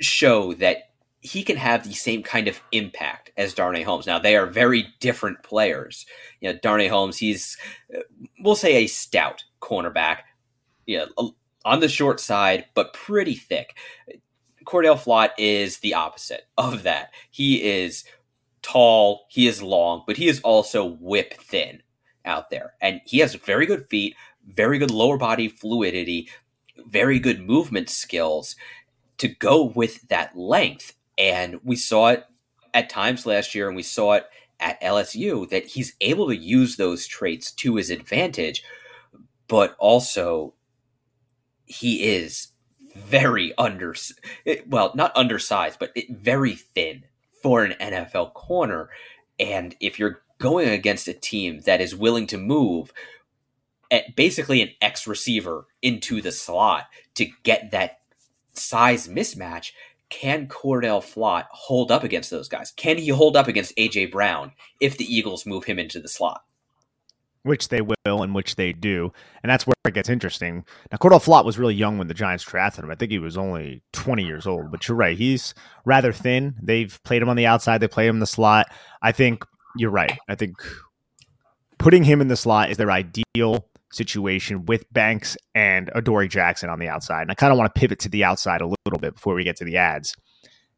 show 0.00 0.52
that 0.54 0.90
he 1.20 1.42
can 1.42 1.56
have 1.56 1.82
the 1.82 1.94
same 1.94 2.22
kind 2.22 2.46
of 2.46 2.60
impact 2.72 3.30
as 3.36 3.54
Darnay 3.54 3.82
Holmes. 3.82 4.06
Now 4.06 4.18
they 4.18 4.36
are 4.36 4.46
very 4.46 4.86
different 5.00 5.42
players. 5.42 6.04
You 6.40 6.52
know, 6.52 6.58
Darnay 6.62 6.88
Holmes, 6.88 7.16
he's 7.16 7.56
uh, 7.96 8.00
we'll 8.40 8.56
say 8.56 8.76
a 8.76 8.86
stout 8.86 9.42
cornerback, 9.62 10.18
you 10.84 10.98
know, 10.98 11.34
on 11.64 11.80
the 11.80 11.88
short 11.88 12.20
side, 12.20 12.66
but 12.74 12.92
pretty 12.92 13.34
thick. 13.34 13.76
Cordell 14.66 14.98
Flott 14.98 15.30
is 15.38 15.78
the 15.78 15.94
opposite 15.94 16.42
of 16.58 16.82
that. 16.82 17.12
He 17.30 17.62
is 17.62 18.04
tall, 18.62 19.26
he 19.30 19.46
is 19.46 19.62
long, 19.62 20.02
but 20.06 20.16
he 20.16 20.28
is 20.28 20.40
also 20.40 20.84
whip 20.84 21.34
thin 21.40 21.82
out 22.24 22.50
there. 22.50 22.74
And 22.80 23.00
he 23.04 23.18
has 23.20 23.34
very 23.34 23.64
good 23.64 23.86
feet, 23.86 24.16
very 24.46 24.78
good 24.78 24.90
lower 24.90 25.16
body 25.16 25.48
fluidity, 25.48 26.28
very 26.86 27.18
good 27.18 27.40
movement 27.46 27.88
skills 27.88 28.56
to 29.18 29.28
go 29.28 29.64
with 29.64 30.06
that 30.08 30.36
length. 30.36 30.94
And 31.16 31.60
we 31.64 31.76
saw 31.76 32.08
it 32.08 32.24
at 32.74 32.90
times 32.90 33.24
last 33.24 33.54
year, 33.54 33.68
and 33.68 33.76
we 33.76 33.82
saw 33.82 34.14
it 34.14 34.26
at 34.58 34.80
LSU 34.82 35.48
that 35.48 35.66
he's 35.66 35.94
able 36.00 36.28
to 36.28 36.36
use 36.36 36.76
those 36.76 37.06
traits 37.06 37.52
to 37.52 37.76
his 37.76 37.90
advantage, 37.90 38.64
but 39.48 39.76
also 39.78 40.54
he 41.66 42.04
is 42.04 42.48
very 42.96 43.52
under 43.58 43.94
well 44.66 44.92
not 44.94 45.16
undersized 45.16 45.78
but 45.78 45.92
very 46.10 46.54
thin 46.54 47.04
for 47.42 47.64
an 47.64 47.74
NFL 47.80 48.34
corner 48.34 48.90
and 49.38 49.76
if 49.80 49.98
you're 49.98 50.22
going 50.38 50.68
against 50.68 51.08
a 51.08 51.14
team 51.14 51.60
that 51.60 51.80
is 51.80 51.94
willing 51.94 52.26
to 52.26 52.38
move 52.38 52.92
basically 54.16 54.62
an 54.62 54.70
X 54.80 55.06
receiver 55.06 55.66
into 55.82 56.20
the 56.20 56.32
slot 56.32 56.86
to 57.14 57.26
get 57.42 57.70
that 57.70 58.00
size 58.52 59.08
mismatch 59.08 59.72
can 60.08 60.46
Cordell 60.46 61.02
Flott 61.02 61.46
hold 61.50 61.90
up 61.90 62.04
against 62.04 62.30
those 62.30 62.48
guys? 62.48 62.70
Can 62.70 62.98
he 62.98 63.08
hold 63.08 63.36
up 63.36 63.48
against 63.48 63.76
AJ 63.76 64.12
Brown 64.12 64.52
if 64.80 64.96
the 64.96 65.04
Eagles 65.04 65.46
move 65.46 65.64
him 65.64 65.78
into 65.78 66.00
the 66.00 66.08
slot? 66.08 66.44
Which 67.46 67.68
they 67.68 67.80
will 67.80 68.22
and 68.22 68.34
which 68.34 68.56
they 68.56 68.72
do. 68.72 69.12
And 69.42 69.50
that's 69.50 69.66
where 69.66 69.74
it 69.84 69.94
gets 69.94 70.08
interesting. 70.08 70.64
Now, 70.90 70.98
Cordell 70.98 71.24
Flott 71.24 71.44
was 71.44 71.58
really 71.58 71.74
young 71.74 71.98
when 71.98 72.08
the 72.08 72.14
Giants 72.14 72.44
drafted 72.44 72.84
him. 72.84 72.90
I 72.90 72.96
think 72.96 73.12
he 73.12 73.18
was 73.18 73.38
only 73.38 73.82
20 73.92 74.24
years 74.24 74.46
old, 74.46 74.70
but 74.70 74.86
you're 74.86 74.96
right. 74.96 75.16
He's 75.16 75.54
rather 75.84 76.12
thin. 76.12 76.56
They've 76.60 76.98
played 77.04 77.22
him 77.22 77.28
on 77.28 77.36
the 77.36 77.46
outside, 77.46 77.78
they 77.78 77.88
play 77.88 78.06
him 78.06 78.16
in 78.16 78.20
the 78.20 78.26
slot. 78.26 78.66
I 79.00 79.12
think 79.12 79.44
you're 79.76 79.90
right. 79.90 80.18
I 80.28 80.34
think 80.34 80.56
putting 81.78 82.04
him 82.04 82.20
in 82.20 82.28
the 82.28 82.36
slot 82.36 82.70
is 82.70 82.76
their 82.76 82.90
ideal 82.90 83.68
situation 83.92 84.66
with 84.66 84.92
Banks 84.92 85.36
and 85.54 85.90
Adoree 85.94 86.28
Jackson 86.28 86.68
on 86.68 86.78
the 86.78 86.88
outside. 86.88 87.22
And 87.22 87.30
I 87.30 87.34
kind 87.34 87.52
of 87.52 87.58
want 87.58 87.72
to 87.72 87.78
pivot 87.78 88.00
to 88.00 88.08
the 88.08 88.24
outside 88.24 88.60
a 88.60 88.66
little 88.66 89.00
bit 89.00 89.14
before 89.14 89.34
we 89.34 89.44
get 89.44 89.56
to 89.56 89.64
the 89.64 89.76
ads. 89.76 90.14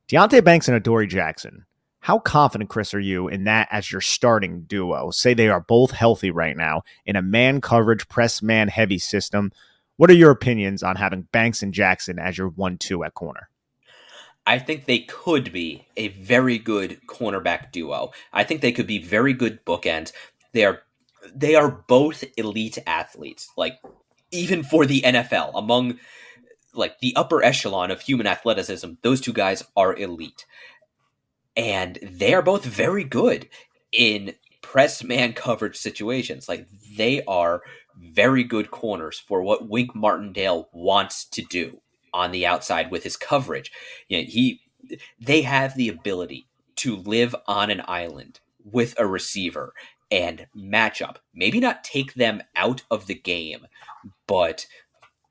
Deonte 0.08 0.44
Banks 0.44 0.68
and 0.68 0.76
Adoree 0.76 1.06
Jackson 1.06 1.64
how 2.00 2.18
confident, 2.18 2.70
Chris, 2.70 2.94
are 2.94 3.00
you 3.00 3.28
in 3.28 3.44
that 3.44 3.68
as 3.70 3.90
your 3.90 4.00
starting 4.00 4.62
duo? 4.62 5.10
Say 5.10 5.34
they 5.34 5.48
are 5.48 5.60
both 5.60 5.90
healthy 5.90 6.30
right 6.30 6.56
now 6.56 6.82
in 7.04 7.16
a 7.16 7.22
man 7.22 7.60
coverage, 7.60 8.08
press 8.08 8.42
man 8.42 8.68
heavy 8.68 8.98
system. 8.98 9.52
What 9.96 10.10
are 10.10 10.14
your 10.14 10.30
opinions 10.30 10.82
on 10.82 10.96
having 10.96 11.22
Banks 11.32 11.62
and 11.62 11.74
Jackson 11.74 12.18
as 12.18 12.38
your 12.38 12.48
one 12.48 12.78
two 12.78 13.02
at 13.02 13.14
corner? 13.14 13.48
I 14.46 14.58
think 14.58 14.86
they 14.86 15.00
could 15.00 15.52
be 15.52 15.86
a 15.96 16.08
very 16.08 16.58
good 16.58 17.00
cornerback 17.06 17.72
duo. 17.72 18.12
I 18.32 18.44
think 18.44 18.60
they 18.60 18.72
could 18.72 18.86
be 18.86 18.98
very 18.98 19.34
good 19.34 19.62
bookends. 19.66 20.12
They 20.52 20.64
are 20.64 20.80
they 21.34 21.56
are 21.56 21.84
both 21.88 22.24
elite 22.36 22.78
athletes. 22.86 23.50
Like 23.56 23.80
even 24.30 24.62
for 24.62 24.86
the 24.86 25.02
NFL, 25.02 25.50
among 25.54 25.98
like 26.72 27.00
the 27.00 27.14
upper 27.16 27.42
echelon 27.42 27.90
of 27.90 28.00
human 28.00 28.26
athleticism, 28.26 28.92
those 29.02 29.20
two 29.20 29.32
guys 29.32 29.64
are 29.76 29.94
elite 29.96 30.46
and 31.58 31.98
they 32.02 32.32
are 32.32 32.42
both 32.42 32.64
very 32.64 33.04
good 33.04 33.48
in 33.92 34.32
press 34.62 35.02
man 35.02 35.32
coverage 35.32 35.76
situations. 35.76 36.48
Like 36.48 36.68
they 36.96 37.22
are 37.24 37.62
very 37.96 38.44
good 38.44 38.70
corners 38.70 39.18
for 39.18 39.42
what 39.42 39.68
Wink 39.68 39.94
Martindale 39.94 40.68
wants 40.72 41.26
to 41.30 41.42
do 41.42 41.80
on 42.14 42.30
the 42.30 42.46
outside 42.46 42.92
with 42.92 43.02
his 43.02 43.16
coverage. 43.16 43.72
You 44.08 44.18
know, 44.18 44.24
he 44.26 44.60
they 45.20 45.42
have 45.42 45.74
the 45.74 45.88
ability 45.88 46.46
to 46.76 46.96
live 46.96 47.34
on 47.48 47.70
an 47.70 47.82
island 47.88 48.38
with 48.64 48.94
a 48.96 49.06
receiver 49.06 49.72
and 50.12 50.46
match 50.54 51.02
up. 51.02 51.18
Maybe 51.34 51.58
not 51.58 51.82
take 51.82 52.14
them 52.14 52.40
out 52.54 52.82
of 52.90 53.06
the 53.06 53.16
game, 53.16 53.66
but 54.28 54.64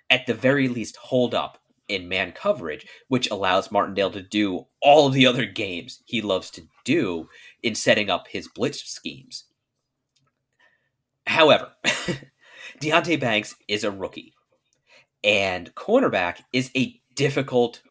at 0.10 0.26
the 0.28 0.34
very 0.34 0.68
least 0.68 0.98
hold 0.98 1.34
up 1.34 1.58
in 1.88 2.10
man 2.10 2.32
coverage, 2.32 2.86
which 3.08 3.30
allows 3.30 3.72
Martindale 3.72 4.12
to 4.12 4.22
do 4.22 4.66
all 4.82 5.08
of 5.08 5.14
the 5.14 5.26
other 5.26 5.46
games 5.46 6.02
he 6.06 6.22
loves 6.22 6.50
to 6.52 6.64
do 6.86 7.30
in 7.64 7.76
setting 7.76 8.10
up 8.10 8.28
his 8.28 8.48
blitz 8.48 8.84
schemes. 8.84 9.46
However, 11.26 11.72
Deonte 12.82 13.20
Banks 13.20 13.56
is 13.68 13.84
a 13.84 13.92
rookie, 13.92 14.34
and 15.24 15.74
cornerback 15.76 16.42
is 16.54 16.72
a 16.76 17.00
difficult 17.16 17.82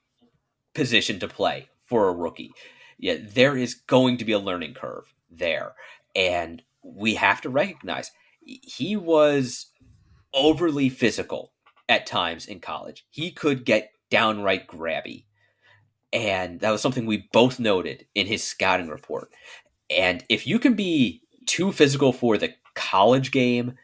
position 0.74 1.18
to 1.20 1.28
play 1.28 1.68
for 1.86 2.08
a 2.08 2.14
rookie. 2.14 2.52
Yeah, 2.98 3.16
there 3.20 3.56
is 3.56 3.74
going 3.74 4.16
to 4.18 4.24
be 4.24 4.32
a 4.32 4.38
learning 4.38 4.74
curve 4.74 5.04
there, 5.30 5.74
and 6.14 6.62
we 6.82 7.14
have 7.14 7.40
to 7.42 7.50
recognize 7.50 8.10
he 8.42 8.96
was 8.96 9.66
overly 10.32 10.88
physical 10.88 11.52
at 11.88 12.06
times 12.06 12.46
in 12.46 12.60
college. 12.60 13.06
He 13.10 13.30
could 13.30 13.64
get 13.64 13.90
downright 14.10 14.66
grabby. 14.66 15.24
And 16.12 16.60
that 16.60 16.70
was 16.70 16.80
something 16.80 17.06
we 17.06 17.28
both 17.32 17.58
noted 17.58 18.06
in 18.14 18.26
his 18.26 18.42
scouting 18.42 18.88
report. 18.88 19.30
And 19.90 20.24
if 20.28 20.46
you 20.46 20.58
can 20.58 20.74
be 20.74 21.22
too 21.46 21.72
physical 21.72 22.12
for 22.12 22.38
the 22.38 22.54
college 22.74 23.30
game, 23.30 23.74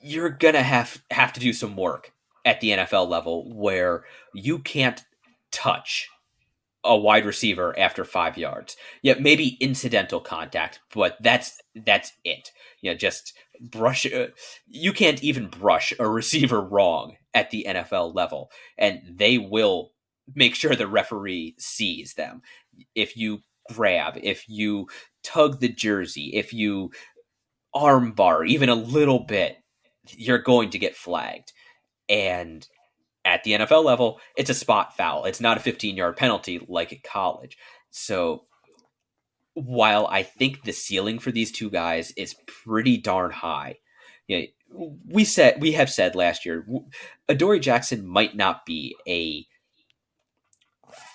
you're 0.00 0.30
gonna 0.30 0.62
have 0.62 1.02
have 1.10 1.32
to 1.32 1.40
do 1.40 1.52
some 1.52 1.76
work 1.76 2.12
at 2.44 2.60
the 2.60 2.70
NFL 2.70 3.08
level 3.08 3.52
where 3.52 4.04
you 4.32 4.60
can't 4.60 5.04
touch 5.50 6.08
a 6.86 6.96
wide 6.96 7.26
receiver 7.26 7.78
after 7.78 8.04
five 8.04 8.38
yards. 8.38 8.76
Yeah, 9.02 9.14
maybe 9.20 9.56
incidental 9.60 10.20
contact, 10.20 10.80
but 10.94 11.16
that's 11.20 11.60
that's 11.74 12.12
it. 12.24 12.50
You 12.80 12.90
know, 12.90 12.96
just 12.96 13.34
brush. 13.60 14.06
Uh, 14.06 14.28
you 14.66 14.92
can't 14.92 15.22
even 15.22 15.48
brush 15.48 15.92
a 15.98 16.08
receiver 16.08 16.60
wrong 16.60 17.16
at 17.34 17.50
the 17.50 17.66
NFL 17.68 18.14
level, 18.14 18.50
and 18.78 19.00
they 19.08 19.38
will 19.38 19.92
make 20.34 20.54
sure 20.54 20.74
the 20.74 20.88
referee 20.88 21.54
sees 21.58 22.14
them. 22.14 22.42
If 22.94 23.16
you 23.16 23.40
grab, 23.72 24.18
if 24.22 24.48
you 24.48 24.88
tug 25.22 25.60
the 25.60 25.68
jersey, 25.68 26.30
if 26.34 26.52
you 26.52 26.90
armbar 27.74 28.46
even 28.48 28.68
a 28.68 28.74
little 28.74 29.20
bit, 29.20 29.58
you're 30.10 30.38
going 30.38 30.70
to 30.70 30.78
get 30.78 30.96
flagged. 30.96 31.52
And 32.08 32.66
at 33.26 33.42
the 33.44 33.52
NFL 33.52 33.84
level, 33.84 34.20
it's 34.36 34.48
a 34.48 34.54
spot 34.54 34.96
foul. 34.96 35.24
It's 35.24 35.40
not 35.40 35.56
a 35.56 35.60
15 35.60 35.96
yard 35.96 36.16
penalty 36.16 36.64
like 36.68 36.92
at 36.92 37.02
college. 37.02 37.58
So 37.90 38.44
while 39.54 40.06
I 40.06 40.22
think 40.22 40.62
the 40.62 40.72
ceiling 40.72 41.18
for 41.18 41.32
these 41.32 41.50
two 41.50 41.68
guys 41.68 42.12
is 42.12 42.36
pretty 42.46 42.96
darn 42.96 43.32
high, 43.32 43.78
you 44.28 44.38
know, 44.70 44.96
we 45.08 45.24
said 45.24 45.60
we 45.60 45.72
have 45.72 45.90
said 45.90 46.14
last 46.14 46.46
year, 46.46 46.66
Adoree 47.28 47.60
Jackson 47.60 48.06
might 48.06 48.36
not 48.36 48.64
be 48.64 48.96
a 49.06 49.46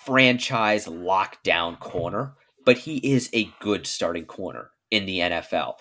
franchise 0.04 0.86
lockdown 0.86 1.78
corner, 1.78 2.34
but 2.64 2.78
he 2.78 2.98
is 2.98 3.30
a 3.32 3.50
good 3.60 3.86
starting 3.86 4.26
corner 4.26 4.70
in 4.90 5.06
the 5.06 5.18
NFL. 5.18 5.74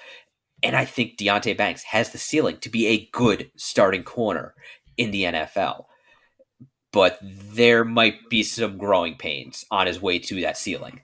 And 0.63 0.75
I 0.75 0.85
think 0.85 1.17
Deonte 1.17 1.57
Banks 1.57 1.83
has 1.83 2.11
the 2.11 2.17
ceiling 2.17 2.57
to 2.59 2.69
be 2.69 2.87
a 2.87 3.09
good 3.11 3.51
starting 3.55 4.03
corner 4.03 4.53
in 4.97 5.11
the 5.11 5.23
NFL. 5.23 5.85
But 6.91 7.19
there 7.21 7.85
might 7.85 8.29
be 8.29 8.43
some 8.43 8.77
growing 8.77 9.15
pains 9.15 9.65
on 9.71 9.87
his 9.87 10.01
way 10.01 10.19
to 10.19 10.41
that 10.41 10.57
ceiling. 10.57 11.01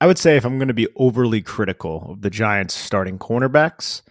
I 0.00 0.06
would 0.06 0.18
say 0.18 0.36
if 0.36 0.44
I'm 0.44 0.58
going 0.58 0.68
to 0.68 0.74
be 0.74 0.88
overly 0.96 1.40
critical 1.40 2.08
of 2.10 2.22
the 2.22 2.30
Giants 2.30 2.74
starting 2.74 3.18
cornerbacks, 3.18 4.02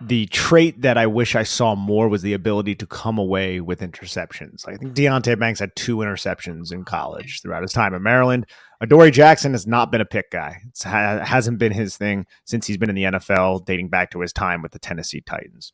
the 0.00 0.26
trait 0.26 0.82
that 0.82 0.98
I 0.98 1.06
wish 1.06 1.34
I 1.34 1.42
saw 1.42 1.74
more 1.74 2.08
was 2.08 2.22
the 2.22 2.34
ability 2.34 2.74
to 2.76 2.86
come 2.86 3.18
away 3.18 3.60
with 3.60 3.80
interceptions. 3.80 4.68
I 4.68 4.76
think 4.76 4.94
Deonte 4.94 5.38
Banks 5.38 5.60
had 5.60 5.74
two 5.74 5.96
interceptions 5.96 6.70
in 6.70 6.84
college 6.84 7.40
throughout 7.40 7.62
his 7.62 7.72
time 7.72 7.94
in 7.94 8.02
Maryland. 8.02 8.46
Adoree 8.82 9.10
Jackson 9.10 9.52
has 9.52 9.66
not 9.66 9.90
been 9.90 10.02
a 10.02 10.06
pick 10.06 10.30
guy. 10.30 10.58
It 10.66 10.82
ha- 10.82 11.24
hasn't 11.24 11.58
been 11.58 11.72
his 11.72 11.96
thing 11.96 12.26
since 12.44 12.66
he's 12.66 12.76
been 12.76 12.90
in 12.90 12.96
the 12.96 13.04
NFL, 13.04 13.64
dating 13.64 13.88
back 13.88 14.10
to 14.10 14.20
his 14.20 14.34
time 14.34 14.60
with 14.60 14.72
the 14.72 14.78
Tennessee 14.78 15.22
Titans. 15.22 15.72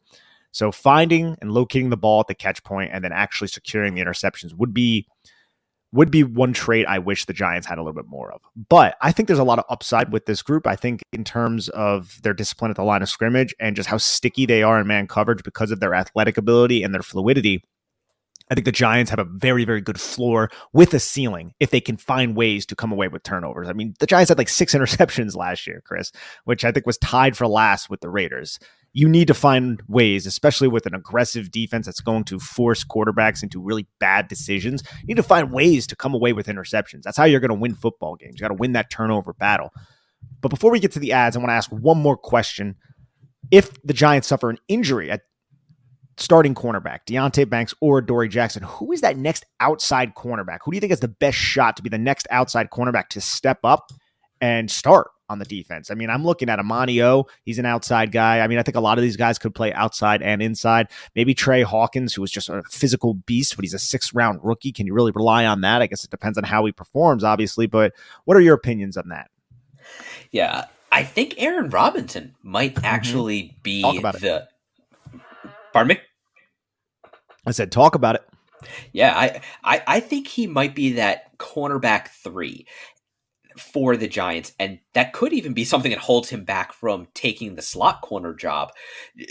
So 0.52 0.70
finding 0.70 1.36
and 1.40 1.50
locating 1.50 1.90
the 1.90 1.96
ball 1.96 2.20
at 2.20 2.28
the 2.28 2.34
catch 2.34 2.62
point 2.62 2.90
and 2.92 3.02
then 3.02 3.12
actually 3.12 3.48
securing 3.48 3.94
the 3.94 4.02
interceptions 4.02 4.54
would 4.54 4.72
be 4.72 5.06
would 5.92 6.10
be 6.10 6.24
one 6.24 6.54
trait 6.54 6.86
I 6.86 6.98
wish 6.98 7.26
the 7.26 7.34
Giants 7.34 7.66
had 7.66 7.76
a 7.76 7.82
little 7.82 7.92
bit 7.92 8.08
more 8.08 8.32
of. 8.32 8.40
But 8.68 8.96
I 9.02 9.12
think 9.12 9.26
there's 9.26 9.38
a 9.38 9.44
lot 9.44 9.58
of 9.58 9.66
upside 9.68 10.10
with 10.10 10.24
this 10.24 10.40
group. 10.40 10.66
I 10.66 10.74
think 10.74 11.02
in 11.12 11.22
terms 11.22 11.68
of 11.68 12.20
their 12.22 12.32
discipline 12.32 12.70
at 12.70 12.76
the 12.76 12.82
line 12.82 13.02
of 13.02 13.10
scrimmage 13.10 13.54
and 13.60 13.76
just 13.76 13.88
how 13.88 13.98
sticky 13.98 14.46
they 14.46 14.62
are 14.62 14.80
in 14.80 14.86
man 14.86 15.06
coverage 15.06 15.42
because 15.42 15.70
of 15.70 15.80
their 15.80 15.94
athletic 15.94 16.38
ability 16.38 16.82
and 16.82 16.94
their 16.94 17.02
fluidity. 17.02 17.62
I 18.50 18.54
think 18.54 18.64
the 18.64 18.72
Giants 18.72 19.10
have 19.10 19.18
a 19.18 19.24
very, 19.24 19.64
very 19.64 19.80
good 19.80 20.00
floor 20.00 20.50
with 20.72 20.92
a 20.92 20.98
ceiling 20.98 21.54
if 21.60 21.70
they 21.70 21.80
can 21.80 21.96
find 21.96 22.36
ways 22.36 22.66
to 22.66 22.76
come 22.76 22.92
away 22.92 23.08
with 23.08 23.22
turnovers. 23.22 23.68
I 23.68 23.72
mean, 23.72 23.94
the 23.98 24.06
Giants 24.06 24.30
had 24.30 24.38
like 24.38 24.48
six 24.48 24.74
interceptions 24.74 25.36
last 25.36 25.66
year, 25.66 25.82
Chris, 25.84 26.10
which 26.44 26.64
I 26.64 26.72
think 26.72 26.86
was 26.86 26.98
tied 26.98 27.36
for 27.36 27.46
last 27.46 27.88
with 27.88 28.00
the 28.00 28.10
Raiders 28.10 28.58
you 28.94 29.08
need 29.08 29.28
to 29.28 29.34
find 29.34 29.82
ways, 29.88 30.26
especially 30.26 30.68
with 30.68 30.84
an 30.86 30.94
aggressive 30.94 31.50
defense 31.50 31.86
that's 31.86 32.00
going 32.00 32.24
to 32.24 32.38
force 32.38 32.84
quarterbacks 32.84 33.42
into 33.42 33.60
really 33.60 33.86
bad 33.98 34.28
decisions. 34.28 34.82
You 35.00 35.08
need 35.08 35.16
to 35.16 35.22
find 35.22 35.50
ways 35.50 35.86
to 35.86 35.96
come 35.96 36.14
away 36.14 36.32
with 36.32 36.46
interceptions. 36.46 37.02
That's 37.02 37.16
how 37.16 37.24
you're 37.24 37.40
going 37.40 37.48
to 37.48 37.54
win 37.54 37.74
football 37.74 38.16
games. 38.16 38.34
You 38.34 38.40
got 38.40 38.48
to 38.48 38.54
win 38.54 38.72
that 38.72 38.90
turnover 38.90 39.32
battle. 39.32 39.70
But 40.40 40.50
before 40.50 40.70
we 40.70 40.80
get 40.80 40.92
to 40.92 40.98
the 40.98 41.12
ads, 41.12 41.36
I 41.36 41.38
want 41.38 41.50
to 41.50 41.54
ask 41.54 41.70
one 41.70 41.98
more 41.98 42.16
question. 42.16 42.76
If 43.50 43.82
the 43.82 43.94
Giants 43.94 44.28
suffer 44.28 44.50
an 44.50 44.58
injury 44.68 45.10
at 45.10 45.22
starting 46.18 46.54
cornerback, 46.54 47.00
Deonte 47.08 47.48
Banks 47.48 47.72
or 47.80 47.98
Adoree 47.98 48.28
Jackson, 48.28 48.62
who 48.62 48.92
is 48.92 49.00
that 49.00 49.16
next 49.16 49.46
outside 49.60 50.14
cornerback? 50.14 50.58
Who 50.64 50.70
do 50.70 50.76
you 50.76 50.80
think 50.80 50.90
has 50.90 51.00
the 51.00 51.08
best 51.08 51.38
shot 51.38 51.76
to 51.76 51.82
be 51.82 51.88
the 51.88 51.98
next 51.98 52.26
outside 52.30 52.70
cornerback 52.70 53.08
to 53.10 53.20
step 53.20 53.60
up 53.64 53.90
and 54.40 54.70
start 54.70 55.08
on 55.32 55.38
the 55.38 55.44
defense. 55.44 55.90
I 55.90 55.94
mean, 55.94 56.10
I'm 56.10 56.24
looking 56.24 56.48
at 56.48 56.60
Amani 56.60 57.02
O. 57.02 57.26
He's 57.44 57.58
an 57.58 57.66
outside 57.66 58.12
guy. 58.12 58.40
I 58.40 58.46
mean, 58.46 58.58
I 58.58 58.62
think 58.62 58.76
a 58.76 58.80
lot 58.80 58.98
of 58.98 59.02
these 59.02 59.16
guys 59.16 59.38
could 59.38 59.54
play 59.54 59.72
outside 59.72 60.22
and 60.22 60.40
inside. 60.40 60.88
Maybe 61.16 61.34
Trey 61.34 61.62
Hawkins, 61.62 62.14
who 62.14 62.20
was 62.20 62.30
just 62.30 62.48
a 62.48 62.62
physical 62.70 63.14
beast, 63.14 63.56
but 63.56 63.64
he's 63.64 63.74
a 63.74 63.78
six 63.78 64.14
round 64.14 64.38
rookie. 64.42 64.70
Can 64.70 64.86
you 64.86 64.94
really 64.94 65.10
rely 65.12 65.46
on 65.46 65.62
that? 65.62 65.82
I 65.82 65.88
guess 65.88 66.04
it 66.04 66.10
depends 66.10 66.38
on 66.38 66.44
how 66.44 66.64
he 66.64 66.72
performs, 66.72 67.24
obviously. 67.24 67.66
But 67.66 67.92
what 68.24 68.36
are 68.36 68.40
your 68.40 68.54
opinions 68.54 68.96
on 68.96 69.08
that? 69.08 69.30
Yeah, 70.30 70.66
I 70.92 71.02
think 71.02 71.34
Aaron 71.38 71.70
Robinson 71.70 72.34
might 72.42 72.74
mm-hmm. 72.74 72.84
actually 72.84 73.42
mm-hmm. 73.42 73.62
be 73.62 73.82
talk 73.82 73.98
about 73.98 74.20
the. 74.20 74.36
It. 74.36 75.20
Pardon 75.72 75.96
me. 75.96 76.02
I 77.46 77.50
said, 77.50 77.72
talk 77.72 77.94
about 77.94 78.14
it. 78.14 78.22
Yeah, 78.92 79.12
I, 79.16 79.40
I 79.64 79.82
I 79.86 80.00
think 80.00 80.28
he 80.28 80.46
might 80.46 80.74
be 80.74 80.92
that 80.92 81.36
cornerback 81.38 82.08
three 82.08 82.66
for 83.58 83.96
the 83.96 84.08
Giants, 84.08 84.52
and 84.58 84.78
that 84.94 85.12
could 85.12 85.32
even 85.32 85.52
be 85.52 85.64
something 85.64 85.90
that 85.90 85.98
holds 86.00 86.28
him 86.28 86.44
back 86.44 86.72
from 86.72 87.08
taking 87.14 87.54
the 87.54 87.62
slot 87.62 88.00
corner 88.02 88.34
job, 88.34 88.72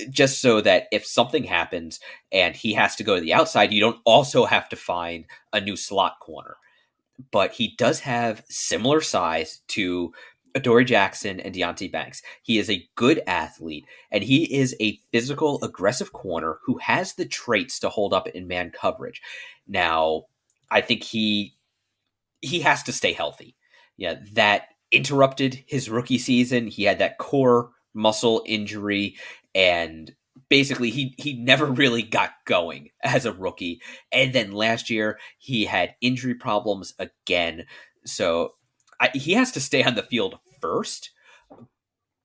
just 0.09 0.41
so 0.41 0.61
that 0.61 0.87
if 0.91 1.05
something 1.05 1.43
happens 1.43 1.99
and 2.31 2.55
he 2.55 2.73
has 2.73 2.95
to 2.95 3.03
go 3.03 3.15
to 3.15 3.21
the 3.21 3.33
outside, 3.33 3.73
you 3.73 3.79
don't 3.79 3.99
also 4.05 4.45
have 4.45 4.69
to 4.69 4.75
find 4.75 5.25
a 5.53 5.61
new 5.61 5.75
slot 5.75 6.19
corner. 6.19 6.57
But 7.31 7.51
he 7.51 7.75
does 7.77 7.99
have 7.99 8.43
similar 8.49 9.01
size 9.01 9.61
to 9.69 10.11
Adoree 10.55 10.85
Jackson 10.85 11.39
and 11.39 11.53
Deonte 11.53 11.91
Banks. 11.91 12.21
He 12.41 12.57
is 12.57 12.69
a 12.69 12.87
good 12.95 13.21
athlete, 13.27 13.85
and 14.11 14.23
he 14.23 14.53
is 14.53 14.75
a 14.79 14.99
physical, 15.11 15.63
aggressive 15.63 16.13
corner 16.13 16.57
who 16.65 16.77
has 16.79 17.13
the 17.13 17.25
traits 17.25 17.79
to 17.79 17.89
hold 17.89 18.13
up 18.13 18.27
in 18.27 18.47
man 18.47 18.71
coverage. 18.71 19.21
Now, 19.67 20.23
I 20.69 20.81
think 20.81 21.03
he 21.03 21.55
he 22.41 22.59
has 22.61 22.81
to 22.83 22.91
stay 22.91 23.13
healthy 23.13 23.55
yeah, 24.01 24.15
that 24.33 24.63
interrupted 24.91 25.63
his 25.67 25.87
rookie 25.87 26.17
season. 26.17 26.65
He 26.65 26.85
had 26.85 26.97
that 26.97 27.19
core 27.19 27.69
muscle 27.93 28.41
injury 28.47 29.15
and 29.53 30.15
basically 30.49 30.89
he 30.89 31.13
he 31.19 31.33
never 31.33 31.65
really 31.81 32.01
got 32.01 32.31
going 32.45 32.89
as 33.03 33.25
a 33.27 33.31
rookie. 33.31 33.79
And 34.11 34.33
then 34.33 34.53
last 34.53 34.89
year 34.89 35.19
he 35.37 35.65
had 35.65 35.93
injury 36.01 36.33
problems 36.33 36.95
again. 36.97 37.67
So 38.03 38.55
I, 38.99 39.11
he 39.13 39.33
has 39.33 39.51
to 39.51 39.61
stay 39.61 39.83
on 39.83 39.93
the 39.93 40.01
field 40.01 40.39
first. 40.59 41.11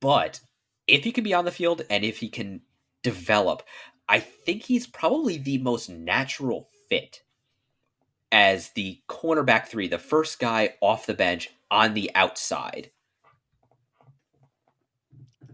But 0.00 0.40
if 0.87 1.04
he 1.04 1.12
can 1.12 1.25
be 1.25 1.35
on 1.35 1.45
the 1.45 1.50
field 1.50 1.83
and 1.90 2.04
if 2.04 2.18
he 2.18 2.30
can 2.30 2.62
develop, 3.02 3.62
I 4.09 4.21
think 4.21 4.62
he's 4.62 4.87
probably 4.87 5.37
the 5.37 5.59
most 5.59 5.90
natural 5.90 6.71
fit 6.88 7.21
as 8.33 8.71
the 8.71 9.00
cornerback 9.09 9.66
three, 9.66 9.88
the 9.88 9.99
first 9.99 10.38
guy 10.38 10.75
off 10.80 11.06
the 11.06 11.14
bench 11.14 11.50
on 11.71 11.95
the 11.95 12.11
outside. 12.14 12.90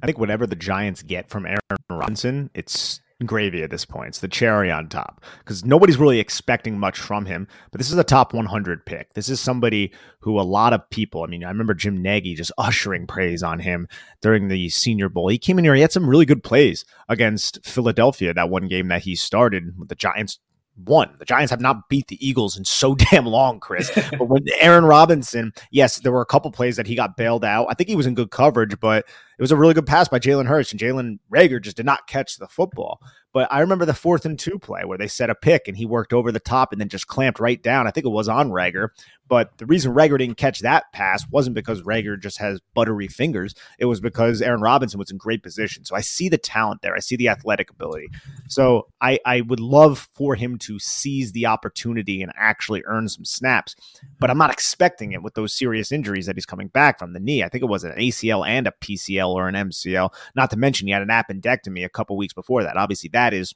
I 0.02 0.06
think 0.06 0.18
whatever 0.18 0.46
the 0.46 0.56
Giants 0.56 1.02
get 1.02 1.28
from 1.28 1.46
Aaron 1.46 1.60
Robinson, 1.88 2.50
it's 2.54 3.00
gravy 3.24 3.62
at 3.62 3.70
this 3.70 3.84
point. 3.84 4.08
It's 4.08 4.18
the 4.18 4.28
cherry 4.28 4.70
on 4.70 4.88
top 4.88 5.24
because 5.38 5.64
nobody's 5.64 5.96
really 5.96 6.18
expecting 6.18 6.78
much 6.78 6.98
from 6.98 7.26
him. 7.26 7.46
But 7.70 7.78
this 7.78 7.90
is 7.90 7.98
a 7.98 8.04
top 8.04 8.32
100 8.32 8.84
pick. 8.84 9.14
This 9.14 9.28
is 9.28 9.40
somebody 9.40 9.92
who 10.20 10.40
a 10.40 10.42
lot 10.42 10.72
of 10.72 10.88
people, 10.90 11.22
I 11.22 11.26
mean, 11.26 11.44
I 11.44 11.48
remember 11.48 11.74
Jim 11.74 12.02
Nagy 12.02 12.34
just 12.34 12.52
ushering 12.58 13.06
praise 13.06 13.42
on 13.42 13.60
him 13.60 13.88
during 14.20 14.48
the 14.48 14.68
Senior 14.68 15.08
Bowl. 15.08 15.28
He 15.28 15.38
came 15.38 15.58
in 15.58 15.64
here, 15.64 15.74
he 15.74 15.82
had 15.82 15.92
some 15.92 16.08
really 16.08 16.26
good 16.26 16.42
plays 16.42 16.84
against 17.08 17.64
Philadelphia, 17.64 18.34
that 18.34 18.50
one 18.50 18.68
game 18.68 18.88
that 18.88 19.02
he 19.02 19.14
started 19.14 19.78
with 19.78 19.88
the 19.88 19.94
Giants 19.94 20.38
won. 20.84 21.14
The 21.18 21.24
Giants 21.24 21.50
have 21.50 21.60
not 21.60 21.88
beat 21.88 22.08
the 22.08 22.26
Eagles 22.26 22.56
in 22.56 22.64
so 22.64 22.94
damn 23.10 23.26
long, 23.26 23.60
Chris. 23.60 23.90
but 23.94 24.28
when 24.28 24.44
Aaron 24.58 24.84
Robinson, 24.84 25.52
yes, 25.70 25.98
there 26.00 26.12
were 26.12 26.20
a 26.20 26.26
couple 26.26 26.50
plays 26.50 26.76
that 26.76 26.86
he 26.86 26.94
got 26.94 27.16
bailed 27.16 27.44
out. 27.44 27.66
I 27.68 27.74
think 27.74 27.88
he 27.88 27.96
was 27.96 28.06
in 28.06 28.14
good 28.14 28.30
coverage, 28.30 28.78
but 28.80 29.06
it 29.38 29.42
was 29.42 29.52
a 29.52 29.56
really 29.56 29.74
good 29.74 29.86
pass 29.86 30.08
by 30.08 30.18
Jalen 30.18 30.46
Hurts, 30.46 30.72
and 30.72 30.80
Jalen 30.80 31.18
Reagor 31.32 31.62
just 31.62 31.76
did 31.76 31.86
not 31.86 32.06
catch 32.06 32.36
the 32.36 32.48
football. 32.48 33.00
But 33.32 33.50
I 33.50 33.60
remember 33.60 33.86
the 33.86 33.94
fourth 33.94 34.26
and 34.26 34.38
two 34.38 34.58
play 34.58 34.84
where 34.84 34.98
they 34.98 35.08
set 35.08 35.30
a 35.30 35.34
pick 35.34 35.66
and 35.66 35.76
he 35.76 35.86
worked 35.86 36.12
over 36.12 36.30
the 36.30 36.40
top 36.40 36.70
and 36.70 36.80
then 36.80 36.90
just 36.90 37.06
clamped 37.06 37.40
right 37.40 37.62
down. 37.62 37.86
I 37.86 37.90
think 37.90 38.04
it 38.04 38.10
was 38.10 38.28
on 38.28 38.50
Reagor. 38.50 38.88
But 39.26 39.56
the 39.56 39.64
reason 39.64 39.94
Reagor 39.94 40.18
didn't 40.18 40.36
catch 40.36 40.60
that 40.60 40.92
pass 40.92 41.26
wasn't 41.30 41.54
because 41.54 41.80
Reagor 41.80 42.20
just 42.20 42.38
has 42.38 42.60
buttery 42.74 43.08
fingers. 43.08 43.54
It 43.78 43.86
was 43.86 44.00
because 44.00 44.42
Aaron 44.42 44.60
Robinson 44.60 44.98
was 44.98 45.10
in 45.10 45.16
great 45.16 45.42
position. 45.42 45.86
So 45.86 45.96
I 45.96 46.02
see 46.02 46.28
the 46.28 46.36
talent 46.36 46.82
there. 46.82 46.94
I 46.94 46.98
see 46.98 47.16
the 47.16 47.30
athletic 47.30 47.70
ability. 47.70 48.10
So 48.48 48.88
I, 49.00 49.18
I 49.24 49.40
would 49.40 49.60
love 49.60 50.10
for 50.12 50.34
him 50.34 50.58
to 50.58 50.78
seize 50.78 51.32
the 51.32 51.46
opportunity 51.46 52.20
and 52.20 52.32
actually 52.36 52.82
earn 52.84 53.08
some 53.08 53.24
snaps. 53.24 53.74
But 54.20 54.28
I'm 54.28 54.36
not 54.36 54.52
expecting 54.52 55.12
it 55.12 55.22
with 55.22 55.32
those 55.32 55.56
serious 55.56 55.92
injuries 55.92 56.26
that 56.26 56.36
he's 56.36 56.44
coming 56.44 56.68
back 56.68 56.98
from 56.98 57.14
the 57.14 57.20
knee. 57.20 57.42
I 57.42 57.48
think 57.48 57.62
it 57.62 57.70
was 57.70 57.84
an 57.84 57.92
ACL 57.92 58.46
and 58.46 58.66
a 58.66 58.74
PCL 58.82 59.21
or 59.30 59.48
an 59.48 59.54
MCL. 59.54 60.12
Not 60.34 60.50
to 60.50 60.56
mention 60.56 60.86
he 60.86 60.92
had 60.92 61.02
an 61.02 61.08
appendectomy 61.08 61.84
a 61.84 61.88
couple 61.88 62.16
weeks 62.16 62.34
before 62.34 62.62
that. 62.62 62.76
Obviously, 62.76 63.10
that 63.12 63.34
is 63.34 63.54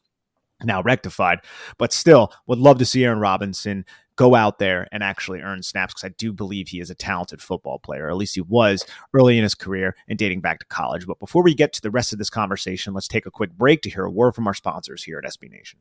now 0.65 0.83
rectified, 0.83 1.41
but 1.79 1.93
still 1.93 2.33
would 2.47 2.59
love 2.59 2.79
to 2.79 2.87
see 2.87 3.05
Aaron 3.05 3.19
Robinson 3.21 3.85
go 4.17 4.35
out 4.35 4.59
there 4.59 4.89
and 4.93 5.03
actually 5.03 5.43
earn 5.43 5.63
snaps 5.63 5.93
because 5.93 6.07
I 6.07 6.15
do 6.17 6.33
believe 6.33 6.69
he 6.69 6.81
is 6.81 6.89
a 6.89 6.95
talented 6.95 7.43
football 7.43 7.79
player. 7.79 8.09
At 8.09 8.17
least 8.17 8.35
he 8.35 8.41
was 8.41 8.85
early 9.13 9.37
in 9.37 9.43
his 9.43 9.55
career 9.55 9.95
and 10.09 10.19
dating 10.19 10.41
back 10.41 10.59
to 10.61 10.67
college. 10.67 11.07
But 11.07 11.21
before 11.21 11.43
we 11.43 11.55
get 11.55 11.75
to 11.75 11.83
the 11.83 11.91
rest 11.91 12.13
of 12.13 12.19
this 12.19 12.31
conversation, 12.31 12.95
let's 12.95 13.09
take 13.09 13.27
a 13.27 13.31
quick 13.31 13.53
break 13.53 13.83
to 13.83 13.91
hear 13.91 14.05
a 14.05 14.11
word 14.11 14.35
from 14.35 14.47
our 14.47 14.55
sponsors 14.55 15.05
here 15.05 15.19
at 15.23 15.31
SB 15.31 15.51
Nation. 15.51 15.81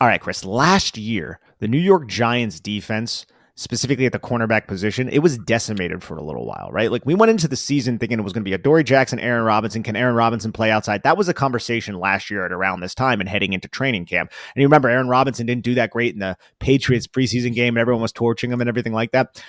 All 0.00 0.08
right, 0.08 0.20
Chris. 0.20 0.46
Last 0.46 0.96
year, 0.96 1.40
the 1.58 1.68
New 1.68 1.78
York 1.78 2.08
Giants 2.08 2.58
defense, 2.58 3.26
specifically 3.54 4.06
at 4.06 4.12
the 4.12 4.18
cornerback 4.18 4.66
position, 4.66 5.10
it 5.10 5.18
was 5.18 5.36
decimated 5.36 6.02
for 6.02 6.16
a 6.16 6.22
little 6.22 6.46
while, 6.46 6.70
right? 6.72 6.90
Like 6.90 7.04
we 7.04 7.14
went 7.14 7.28
into 7.28 7.46
the 7.46 7.56
season 7.56 7.98
thinking 7.98 8.18
it 8.18 8.22
was 8.22 8.32
going 8.32 8.42
to 8.42 8.48
be 8.48 8.54
Adoree 8.54 8.82
Jackson, 8.82 9.20
Aaron 9.20 9.44
Robinson. 9.44 9.82
Can 9.82 9.96
Aaron 9.96 10.14
Robinson 10.14 10.52
play 10.52 10.70
outside? 10.70 11.02
That 11.02 11.18
was 11.18 11.28
a 11.28 11.34
conversation 11.34 11.96
last 11.96 12.30
year 12.30 12.46
at 12.46 12.52
around 12.52 12.80
this 12.80 12.94
time 12.94 13.20
and 13.20 13.28
heading 13.28 13.52
into 13.52 13.68
training 13.68 14.06
camp. 14.06 14.32
And 14.54 14.62
you 14.62 14.66
remember 14.66 14.88
Aaron 14.88 15.08
Robinson 15.08 15.44
didn't 15.44 15.64
do 15.64 15.74
that 15.74 15.90
great 15.90 16.14
in 16.14 16.20
the 16.20 16.38
Patriots 16.60 17.06
preseason 17.06 17.54
game, 17.54 17.76
and 17.76 17.80
everyone 17.82 18.00
was 18.00 18.12
torching 18.12 18.50
him 18.50 18.62
and 18.62 18.68
everything 18.68 18.94
like 18.94 19.12
that. 19.12 19.42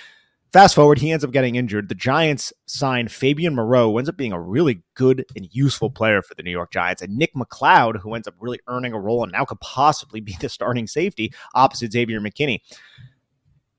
Fast 0.52 0.74
forward, 0.74 0.98
he 0.98 1.10
ends 1.10 1.24
up 1.24 1.30
getting 1.30 1.54
injured. 1.54 1.88
The 1.88 1.94
Giants 1.94 2.52
sign 2.66 3.08
Fabian 3.08 3.54
Moreau, 3.54 3.90
who 3.90 3.98
ends 3.98 4.10
up 4.10 4.18
being 4.18 4.32
a 4.32 4.40
really 4.40 4.82
good 4.94 5.24
and 5.34 5.48
useful 5.50 5.88
player 5.90 6.20
for 6.20 6.34
the 6.34 6.42
New 6.42 6.50
York 6.50 6.70
Giants, 6.70 7.00
and 7.00 7.16
Nick 7.16 7.34
McCloud, 7.34 8.00
who 8.00 8.14
ends 8.14 8.28
up 8.28 8.34
really 8.38 8.60
earning 8.68 8.92
a 8.92 9.00
role 9.00 9.22
and 9.22 9.32
now 9.32 9.46
could 9.46 9.60
possibly 9.60 10.20
be 10.20 10.36
the 10.40 10.50
starting 10.50 10.86
safety 10.86 11.32
opposite 11.54 11.92
Xavier 11.92 12.20
McKinney. 12.20 12.58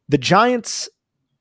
The 0.10 0.18
Giants 0.18 0.90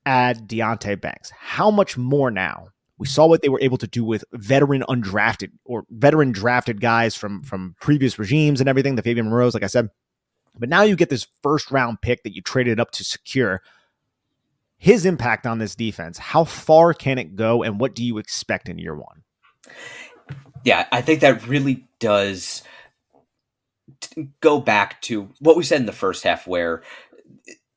add 0.05 0.47
Deonte 0.47 1.01
Banks. 1.01 1.31
How 1.35 1.71
much 1.71 1.97
more 1.97 2.29
now? 2.29 2.67
We 2.99 3.07
saw 3.07 3.25
what 3.25 3.41
they 3.41 3.49
were 3.49 3.59
able 3.59 3.77
to 3.79 3.87
do 3.87 4.05
with 4.05 4.23
veteran 4.33 4.83
undrafted 4.87 5.51
or 5.65 5.83
veteran 5.89 6.31
drafted 6.31 6.79
guys 6.79 7.15
from 7.15 7.41
from 7.43 7.75
previous 7.81 8.19
regimes 8.19 8.59
and 8.59 8.69
everything. 8.69 8.95
The 8.95 9.01
Fabian 9.01 9.29
Moreau's, 9.29 9.55
like 9.55 9.63
I 9.63 9.67
said, 9.67 9.89
but 10.57 10.69
now 10.69 10.83
you 10.83 10.95
get 10.95 11.09
this 11.09 11.25
first 11.41 11.71
round 11.71 12.01
pick 12.01 12.21
that 12.23 12.35
you 12.35 12.43
traded 12.43 12.79
up 12.79 12.91
to 12.91 13.03
secure 13.03 13.63
his 14.83 15.05
impact 15.05 15.47
on 15.47 15.59
this 15.59 15.75
defense. 15.75 16.17
How 16.17 16.43
far 16.43 16.93
can 16.93 17.17
it 17.17 17.37
go, 17.37 17.63
and 17.63 17.79
what 17.79 17.95
do 17.95 18.03
you 18.03 18.17
expect 18.17 18.67
in 18.67 18.77
year 18.77 18.93
one? 18.93 19.23
Yeah, 20.65 20.87
I 20.91 21.01
think 21.01 21.21
that 21.21 21.47
really 21.47 21.87
does 21.99 22.63
go 24.41 24.59
back 24.59 25.01
to 25.03 25.29
what 25.39 25.55
we 25.55 25.63
said 25.63 25.79
in 25.79 25.85
the 25.85 25.93
first 25.93 26.25
half, 26.25 26.45
where 26.45 26.83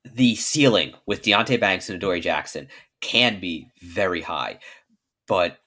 the 0.04 0.34
ceiling 0.34 0.94
with 1.06 1.22
Deonte 1.22 1.60
Banks 1.60 1.88
and 1.88 1.94
Adoree 1.94 2.20
Jackson 2.20 2.66
can 3.00 3.38
be 3.38 3.68
very 3.80 4.22
high, 4.22 4.58
but 5.28 5.58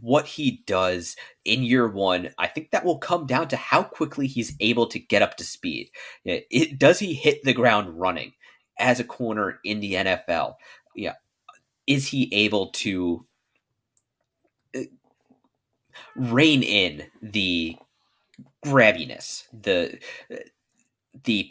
what 0.00 0.24
he 0.24 0.62
does 0.66 1.14
in 1.44 1.62
year 1.62 1.86
one, 1.86 2.30
I 2.38 2.46
think 2.46 2.70
that 2.70 2.86
will 2.86 2.96
come 2.96 3.26
down 3.26 3.48
to 3.48 3.56
how 3.56 3.82
quickly 3.82 4.26
he's 4.26 4.56
able 4.60 4.86
to 4.86 4.98
get 4.98 5.20
up 5.20 5.36
to 5.36 5.44
speed. 5.44 5.90
It, 6.24 6.78
does 6.78 7.00
he 7.00 7.12
hit 7.12 7.44
the 7.44 7.52
ground 7.52 8.00
running? 8.00 8.32
As 8.80 9.00
a 9.00 9.04
corner 9.04 9.60
in 9.64 9.80
the 9.80 9.94
NFL. 9.94 10.56
Yeah. 10.94 11.14
Is 11.86 12.08
he 12.08 12.28
able 12.32 12.68
to 12.68 13.26
uh, 14.76 14.80
rein 16.16 16.62
in 16.62 17.04
the 17.22 17.76
grabbiness, 18.64 19.44
the 19.52 19.98
the 21.24 21.48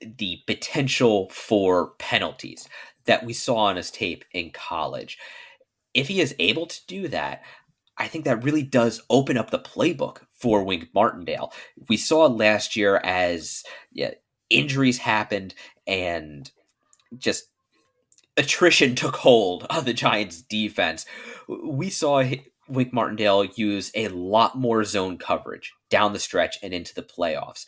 the 0.00 0.38
potential 0.46 1.28
for 1.30 1.92
penalties 1.98 2.68
that 3.06 3.24
we 3.24 3.32
saw 3.32 3.56
on 3.56 3.76
his 3.76 3.90
tape 3.90 4.24
in 4.32 4.50
college? 4.50 5.18
If 5.92 6.08
he 6.08 6.20
is 6.20 6.34
able 6.38 6.66
to 6.66 6.86
do 6.86 7.08
that, 7.08 7.42
I 7.98 8.06
think 8.06 8.24
that 8.24 8.44
really 8.44 8.62
does 8.62 9.02
open 9.10 9.36
up 9.36 9.50
the 9.50 9.58
playbook 9.58 10.20
for 10.32 10.62
Wink 10.62 10.88
Martindale. 10.94 11.52
We 11.88 11.96
saw 11.96 12.26
last 12.26 12.76
year 12.76 12.96
as 13.04 13.62
yeah, 13.92 14.12
injuries 14.48 14.98
happened 14.98 15.54
and 15.86 16.50
just 17.16 17.44
attrition 18.36 18.94
took 18.94 19.16
hold 19.16 19.66
of 19.70 19.84
the 19.84 19.92
Giants' 19.92 20.42
defense. 20.42 21.06
We 21.48 21.90
saw 21.90 22.22
Wink 22.68 22.92
Martindale 22.92 23.44
use 23.44 23.90
a 23.94 24.08
lot 24.08 24.56
more 24.56 24.84
zone 24.84 25.18
coverage 25.18 25.72
down 25.90 26.12
the 26.12 26.18
stretch 26.18 26.56
and 26.62 26.72
into 26.72 26.94
the 26.94 27.02
playoffs. 27.02 27.66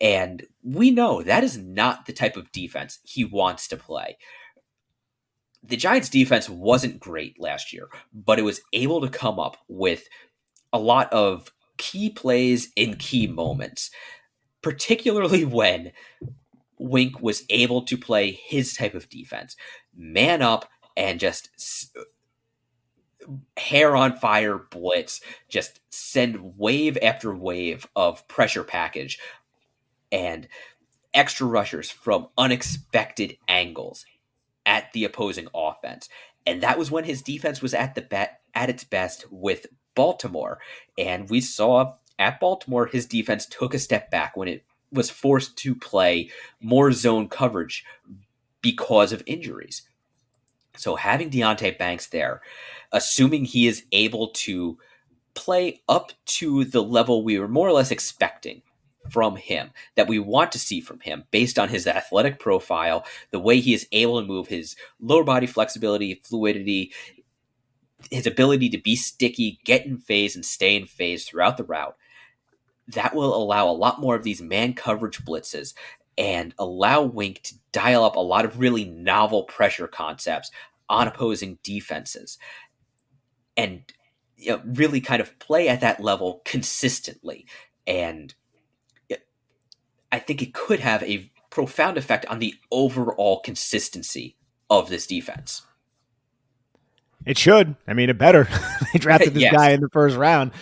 And 0.00 0.44
we 0.62 0.90
know 0.90 1.22
that 1.22 1.44
is 1.44 1.56
not 1.56 2.06
the 2.06 2.12
type 2.12 2.36
of 2.36 2.52
defense 2.52 2.98
he 3.04 3.24
wants 3.24 3.68
to 3.68 3.76
play. 3.76 4.18
The 5.62 5.76
Giants' 5.76 6.08
defense 6.08 6.48
wasn't 6.48 7.00
great 7.00 7.40
last 7.40 7.72
year, 7.72 7.88
but 8.12 8.38
it 8.38 8.42
was 8.42 8.60
able 8.72 9.00
to 9.00 9.08
come 9.08 9.38
up 9.38 9.56
with 9.68 10.08
a 10.72 10.78
lot 10.78 11.12
of 11.12 11.52
key 11.78 12.10
plays 12.10 12.70
in 12.74 12.96
key 12.96 13.26
moments, 13.26 13.90
particularly 14.60 15.44
when 15.44 15.92
Wink 16.82 17.22
was 17.22 17.44
able 17.50 17.82
to 17.84 17.98
play 17.98 18.32
his 18.32 18.74
type 18.74 18.94
of 18.94 19.08
defense 19.10 19.56
man 19.96 20.42
up 20.42 20.68
and 20.96 21.20
just 21.20 21.50
hair 23.58 23.96
on 23.96 24.16
fire 24.16 24.58
blitz, 24.58 25.20
just 25.48 25.80
send 25.90 26.58
wave 26.58 26.98
after 27.02 27.34
wave 27.34 27.86
of 27.96 28.26
pressure 28.28 28.64
package 28.64 29.18
and 30.12 30.48
extra 31.14 31.46
rushers 31.46 31.90
from 31.90 32.28
unexpected 32.38 33.36
angles. 33.48 34.04
at 34.66 34.92
the 34.92 35.04
opposing 35.04 35.48
offense. 35.54 36.08
And 36.46 36.62
that 36.62 36.78
was 36.78 36.90
when 36.90 37.04
his 37.04 37.22
defense 37.22 37.62
was 37.62 37.74
at 37.74 37.94
the 37.94 38.02
bet 38.02 38.40
at 38.54 38.70
its 38.70 38.84
best 38.84 39.26
with 39.30 39.66
Baltimore. 39.94 40.58
And 40.98 41.28
we 41.30 41.40
saw 41.40 41.94
at 42.18 42.40
Baltimore 42.40 42.86
his 42.86 43.06
defense 43.06 43.46
took 43.46 43.74
a 43.74 43.78
step 43.78 44.10
back 44.10 44.36
when 44.36 44.48
it 44.48 44.64
was 44.92 45.10
forced 45.10 45.56
to 45.58 45.74
play 45.74 46.30
more 46.60 46.92
zone 46.92 47.28
coverage 47.28 47.84
because 48.60 49.12
of 49.12 49.22
injuries. 49.26 49.82
So 50.76 50.96
having 50.96 51.30
Deonte 51.30 51.78
Banks 51.78 52.06
there, 52.06 52.40
assuming 52.92 53.44
he 53.44 53.66
is 53.66 53.84
able 53.92 54.28
to 54.28 54.78
play 55.34 55.82
up 55.88 56.12
to 56.26 56.64
the 56.64 56.82
level 56.82 57.24
we 57.24 57.38
were 57.38 57.48
more 57.48 57.68
or 57.68 57.72
less 57.72 57.90
expecting 57.90 58.62
from 59.10 59.36
him, 59.36 59.70
that 59.96 60.08
we 60.08 60.18
want 60.18 60.52
to 60.52 60.58
see 60.58 60.80
from 60.80 61.00
him 61.00 61.24
based 61.30 61.58
on 61.58 61.68
his 61.68 61.86
athletic 61.86 62.38
profile, 62.38 63.04
the 63.30 63.40
way 63.40 63.60
he 63.60 63.74
is 63.74 63.86
able 63.92 64.20
to 64.20 64.26
move, 64.26 64.46
his 64.48 64.76
lower 65.00 65.24
body 65.24 65.46
flexibility, 65.46 66.20
fluidity, 66.22 66.92
his 68.10 68.26
ability 68.26 68.68
to 68.68 68.78
be 68.78 68.96
sticky, 68.96 69.60
get 69.64 69.84
in 69.84 69.98
phase, 69.98 70.34
and 70.34 70.44
stay 70.44 70.76
in 70.76 70.86
phase 70.86 71.24
throughout 71.24 71.56
the 71.56 71.64
route. 71.64 71.96
That 72.88 73.14
will 73.14 73.34
allow 73.34 73.68
a 73.68 73.72
lot 73.72 74.00
more 74.00 74.14
of 74.14 74.24
these 74.24 74.42
man 74.42 74.74
coverage 74.74 75.24
blitzes 75.24 75.74
and 76.18 76.54
allow 76.58 77.02
Wink 77.02 77.42
to 77.42 77.54
dial 77.72 78.04
up 78.04 78.16
a 78.16 78.20
lot 78.20 78.44
of 78.44 78.58
really 78.58 78.84
novel 78.84 79.44
pressure 79.44 79.88
concepts 79.88 80.50
on 80.88 81.08
opposing 81.08 81.58
defenses 81.62 82.38
and 83.56 83.82
you 84.36 84.50
know, 84.50 84.62
really 84.64 85.00
kind 85.00 85.22
of 85.22 85.38
play 85.38 85.68
at 85.68 85.80
that 85.80 86.00
level 86.00 86.42
consistently. 86.44 87.46
And 87.86 88.34
I 90.10 90.18
think 90.18 90.42
it 90.42 90.52
could 90.52 90.80
have 90.80 91.02
a 91.04 91.30
profound 91.50 91.96
effect 91.96 92.26
on 92.26 92.38
the 92.38 92.54
overall 92.70 93.40
consistency 93.40 94.36
of 94.68 94.88
this 94.88 95.06
defense. 95.06 95.62
It 97.24 97.38
should. 97.38 97.76
I 97.86 97.94
mean, 97.94 98.10
it 98.10 98.18
better. 98.18 98.48
they 98.92 98.98
drafted 98.98 99.34
this 99.34 99.44
yes. 99.44 99.54
guy 99.54 99.70
in 99.70 99.80
the 99.80 99.88
first 99.88 100.16
round. 100.16 100.52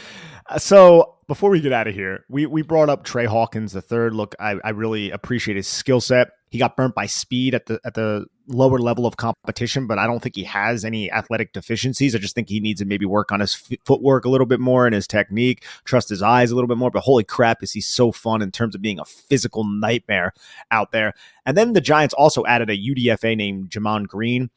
Uh, 0.46 0.58
so 0.58 1.16
before 1.30 1.50
we 1.50 1.60
get 1.60 1.72
out 1.72 1.86
of 1.86 1.94
here, 1.94 2.24
we 2.28 2.44
we 2.44 2.60
brought 2.60 2.88
up 2.88 3.04
Trey 3.04 3.24
Hawkins 3.24 3.72
the 3.72 3.80
third. 3.80 4.16
Look, 4.16 4.34
I, 4.40 4.56
I 4.64 4.70
really 4.70 5.12
appreciate 5.12 5.56
his 5.56 5.68
skill 5.68 6.00
set. 6.00 6.32
He 6.48 6.58
got 6.58 6.76
burnt 6.76 6.96
by 6.96 7.06
speed 7.06 7.54
at 7.54 7.66
the 7.66 7.78
at 7.84 7.94
the 7.94 8.26
lower 8.48 8.80
level 8.80 9.06
of 9.06 9.16
competition, 9.16 9.86
but 9.86 9.96
I 9.96 10.08
don't 10.08 10.20
think 10.20 10.34
he 10.34 10.42
has 10.42 10.84
any 10.84 11.08
athletic 11.08 11.52
deficiencies. 11.52 12.16
I 12.16 12.18
just 12.18 12.34
think 12.34 12.48
he 12.48 12.58
needs 12.58 12.80
to 12.80 12.84
maybe 12.84 13.06
work 13.06 13.30
on 13.30 13.38
his 13.38 13.54
f- 13.70 13.78
footwork 13.84 14.24
a 14.24 14.28
little 14.28 14.44
bit 14.44 14.58
more 14.58 14.86
and 14.86 14.94
his 14.94 15.06
technique, 15.06 15.64
trust 15.84 16.08
his 16.08 16.20
eyes 16.20 16.50
a 16.50 16.56
little 16.56 16.66
bit 16.66 16.78
more. 16.78 16.90
But 16.90 17.04
holy 17.04 17.22
crap, 17.22 17.62
is 17.62 17.74
he 17.74 17.80
so 17.80 18.10
fun 18.10 18.42
in 18.42 18.50
terms 18.50 18.74
of 18.74 18.82
being 18.82 18.98
a 18.98 19.04
physical 19.04 19.62
nightmare 19.62 20.32
out 20.72 20.90
there? 20.90 21.14
And 21.46 21.56
then 21.56 21.74
the 21.74 21.80
Giants 21.80 22.14
also 22.14 22.44
added 22.46 22.70
a 22.70 22.76
UDFA 22.76 23.36
named 23.36 23.70
Gemon 23.70 24.08
Green 24.08 24.50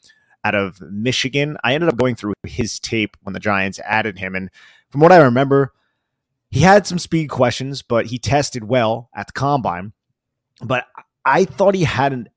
out 0.44 0.56
of 0.56 0.82
Michigan. 0.82 1.56
I 1.64 1.76
ended 1.76 1.90
up 1.90 1.98
going 1.98 2.16
through 2.16 2.34
his 2.42 2.80
tape 2.80 3.16
when 3.22 3.34
the 3.34 3.40
Giants 3.40 3.80
added 3.86 4.18
him, 4.18 4.34
and 4.34 4.50
from 4.90 5.02
what 5.02 5.12
I 5.12 5.18
remember 5.18 5.72
he 6.54 6.60
had 6.60 6.86
some 6.86 7.00
speed 7.00 7.32
questions, 7.32 7.82
but 7.82 8.06
he 8.06 8.20
tested 8.20 8.66
well 8.66 9.10
at 9.16 9.26
the 9.26 9.34
combine. 9.34 9.92
But 10.64 10.86
I 11.26 11.46
thought 11.46 11.74
he 11.74 11.84
had 11.84 12.14
an, 12.14 12.30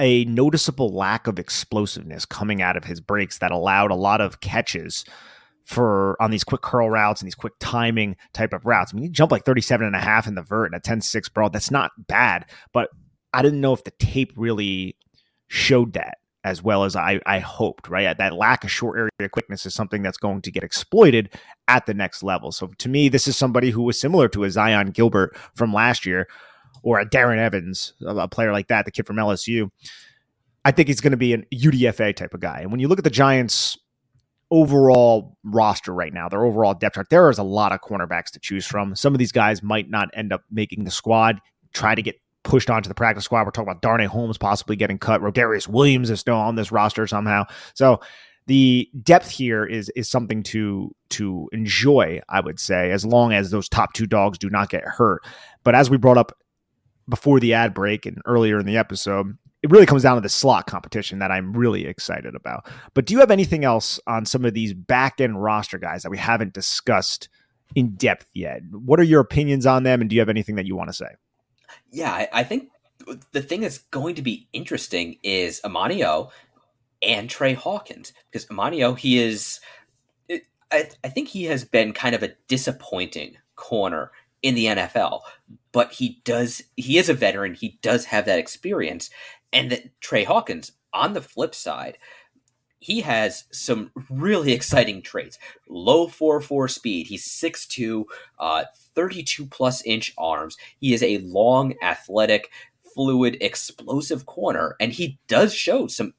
a 0.00 0.24
noticeable 0.24 0.92
lack 0.92 1.28
of 1.28 1.38
explosiveness 1.38 2.26
coming 2.26 2.60
out 2.60 2.76
of 2.76 2.82
his 2.82 3.00
breaks 3.00 3.38
that 3.38 3.52
allowed 3.52 3.92
a 3.92 3.94
lot 3.94 4.20
of 4.20 4.40
catches 4.40 5.04
for 5.64 6.20
on 6.20 6.32
these 6.32 6.42
quick 6.42 6.62
curl 6.62 6.90
routes 6.90 7.20
and 7.20 7.28
these 7.28 7.36
quick 7.36 7.52
timing 7.60 8.16
type 8.32 8.52
of 8.52 8.66
routes. 8.66 8.92
I 8.92 8.96
mean, 8.96 9.04
he 9.04 9.10
jumped 9.10 9.30
like 9.30 9.44
37 9.44 9.86
and 9.86 9.94
a 9.94 10.00
half 10.00 10.26
in 10.26 10.34
the 10.34 10.42
vert 10.42 10.72
and 10.72 10.74
a 10.74 10.80
10-6 10.80 11.32
broad. 11.32 11.52
That's 11.52 11.70
not 11.70 11.92
bad, 12.08 12.46
but 12.72 12.88
I 13.32 13.42
didn't 13.42 13.60
know 13.60 13.74
if 13.74 13.84
the 13.84 13.92
tape 13.92 14.32
really 14.34 14.96
showed 15.46 15.92
that 15.92 16.18
as 16.44 16.62
well 16.62 16.84
as 16.84 16.96
I, 16.96 17.20
I 17.26 17.38
hoped, 17.38 17.88
right? 17.88 18.16
That 18.16 18.34
lack 18.34 18.64
of 18.64 18.70
short 18.70 18.98
area 18.98 19.28
quickness 19.28 19.66
is 19.66 19.74
something 19.74 20.02
that's 20.02 20.16
going 20.16 20.40
to 20.42 20.50
get 20.50 20.64
exploited 20.64 21.30
at 21.68 21.86
the 21.86 21.94
next 21.94 22.22
level. 22.22 22.50
So 22.50 22.68
to 22.78 22.88
me, 22.88 23.08
this 23.08 23.28
is 23.28 23.36
somebody 23.36 23.70
who 23.70 23.82
was 23.82 24.00
similar 24.00 24.28
to 24.28 24.44
a 24.44 24.48
Zyon 24.48 24.92
Gilbert 24.92 25.36
from 25.54 25.72
last 25.72 26.06
year 26.06 26.28
or 26.82 26.98
a 26.98 27.06
Darren 27.08 27.38
Evans, 27.38 27.92
a 28.06 28.26
player 28.26 28.52
like 28.52 28.68
that, 28.68 28.86
the 28.86 28.90
kid 28.90 29.06
from 29.06 29.16
LSU. 29.16 29.70
I 30.64 30.70
think 30.70 30.88
he's 30.88 31.00
going 31.00 31.12
to 31.12 31.16
be 31.16 31.34
an 31.34 31.44
UDFA 31.54 32.14
type 32.16 32.34
of 32.34 32.40
guy. 32.40 32.60
And 32.60 32.70
when 32.70 32.80
you 32.80 32.88
look 32.88 32.98
at 32.98 33.04
the 33.04 33.10
Giants' 33.10 33.78
overall 34.50 35.36
roster 35.44 35.92
right 35.92 36.12
now, 36.12 36.28
their 36.28 36.44
overall 36.44 36.74
depth 36.74 36.94
chart, 36.94 37.08
there 37.10 37.28
is 37.28 37.38
a 37.38 37.42
lot 37.42 37.72
of 37.72 37.80
cornerbacks 37.80 38.30
to 38.32 38.40
choose 38.40 38.66
from. 38.66 38.94
Some 38.96 39.14
of 39.14 39.18
these 39.18 39.32
guys 39.32 39.62
might 39.62 39.90
not 39.90 40.08
end 40.14 40.32
up 40.32 40.42
making 40.50 40.84
the 40.84 40.90
squad. 40.90 41.40
Try 41.72 41.94
to 41.94 42.02
get 42.02 42.16
pushed 42.50 42.68
onto 42.68 42.88
the 42.88 42.94
practice 42.96 43.24
squad. 43.24 43.44
We're 43.44 43.52
talking 43.52 43.70
about 43.70 43.80
Darnay 43.80 44.06
Holmes 44.06 44.36
possibly 44.36 44.74
getting 44.74 44.98
cut. 44.98 45.20
Rodarius 45.20 45.68
Williams 45.68 46.10
is 46.10 46.18
still 46.18 46.34
on 46.34 46.56
this 46.56 46.72
roster 46.72 47.06
somehow. 47.06 47.44
So 47.74 48.00
the 48.48 48.90
depth 49.04 49.30
here 49.30 49.64
is 49.64 49.88
is 49.90 50.08
something 50.08 50.42
to 50.42 50.92
to 51.10 51.48
enjoy, 51.52 52.20
I 52.28 52.40
would 52.40 52.58
say, 52.58 52.90
as 52.90 53.06
long 53.06 53.32
as 53.32 53.52
those 53.52 53.68
top 53.68 53.92
two 53.92 54.06
dogs 54.06 54.36
do 54.36 54.50
not 54.50 54.68
get 54.68 54.82
hurt. 54.82 55.22
But 55.62 55.76
as 55.76 55.90
we 55.90 55.96
brought 55.96 56.18
up 56.18 56.36
before 57.08 57.38
the 57.38 57.54
ad 57.54 57.72
break 57.72 58.04
and 58.04 58.18
earlier 58.26 58.58
in 58.58 58.66
the 58.66 58.78
episode, 58.78 59.38
it 59.62 59.70
really 59.70 59.86
comes 59.86 60.02
down 60.02 60.16
to 60.16 60.20
the 60.20 60.28
slot 60.28 60.66
competition 60.66 61.20
that 61.20 61.30
I'm 61.30 61.52
really 61.52 61.86
excited 61.86 62.34
about. 62.34 62.68
But 62.94 63.06
do 63.06 63.14
you 63.14 63.20
have 63.20 63.30
anything 63.30 63.64
else 63.64 64.00
on 64.08 64.26
some 64.26 64.44
of 64.44 64.54
these 64.54 64.74
back 64.74 65.20
end 65.20 65.40
roster 65.40 65.78
guys 65.78 66.02
that 66.02 66.10
we 66.10 66.18
haven't 66.18 66.52
discussed 66.52 67.28
in 67.76 67.94
depth 67.94 68.26
yet? 68.34 68.62
What 68.72 68.98
are 68.98 69.04
your 69.04 69.20
opinions 69.20 69.66
on 69.66 69.84
them, 69.84 70.00
and 70.00 70.10
do 70.10 70.16
you 70.16 70.20
have 70.20 70.28
anything 70.28 70.56
that 70.56 70.66
you 70.66 70.74
want 70.74 70.88
to 70.88 70.94
say? 70.94 71.10
Yeah, 71.90 72.12
I, 72.12 72.28
I 72.32 72.44
think 72.44 72.70
the 73.32 73.42
thing 73.42 73.60
that's 73.60 73.78
going 73.78 74.14
to 74.16 74.22
be 74.22 74.48
interesting 74.52 75.18
is 75.22 75.60
Amanio 75.64 76.30
and 77.02 77.30
Trey 77.30 77.54
Hawkins 77.54 78.12
because 78.30 78.46
Amanio 78.46 78.96
he 78.96 79.18
is 79.18 79.60
I, 80.72 80.88
I 81.02 81.08
think 81.08 81.28
he 81.28 81.44
has 81.44 81.64
been 81.64 81.92
kind 81.92 82.14
of 82.14 82.22
a 82.22 82.34
disappointing 82.48 83.36
corner 83.56 84.12
in 84.42 84.54
the 84.54 84.66
NFL, 84.66 85.20
but 85.72 85.92
he 85.92 86.20
does 86.24 86.62
he 86.76 86.98
is 86.98 87.08
a 87.08 87.14
veteran, 87.14 87.54
he 87.54 87.78
does 87.82 88.04
have 88.06 88.26
that 88.26 88.38
experience 88.38 89.10
and 89.52 89.70
that 89.70 90.00
Trey 90.00 90.24
Hawkins 90.24 90.72
on 90.92 91.12
the 91.12 91.20
flip 91.20 91.54
side 91.54 91.98
he 92.80 93.02
has 93.02 93.44
some 93.52 93.92
really 94.08 94.52
exciting 94.52 95.02
traits. 95.02 95.38
Low 95.68 96.08
4 96.08 96.40
4 96.40 96.66
speed. 96.66 97.06
He's 97.06 97.28
6'2, 97.28 98.04
uh, 98.38 98.64
32 98.94 99.46
plus 99.46 99.82
inch 99.82 100.12
arms. 100.18 100.56
He 100.78 100.94
is 100.94 101.02
a 101.02 101.18
long, 101.18 101.74
athletic, 101.82 102.50
fluid, 102.94 103.36
explosive 103.40 104.26
corner, 104.26 104.76
and 104.80 104.92
he 104.92 105.18
does 105.28 105.54
show 105.54 105.86
some 105.86 106.14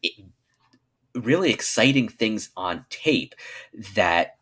really 1.15 1.51
exciting 1.51 2.07
things 2.07 2.51
on 2.55 2.85
tape 2.89 3.35
that 3.95 4.35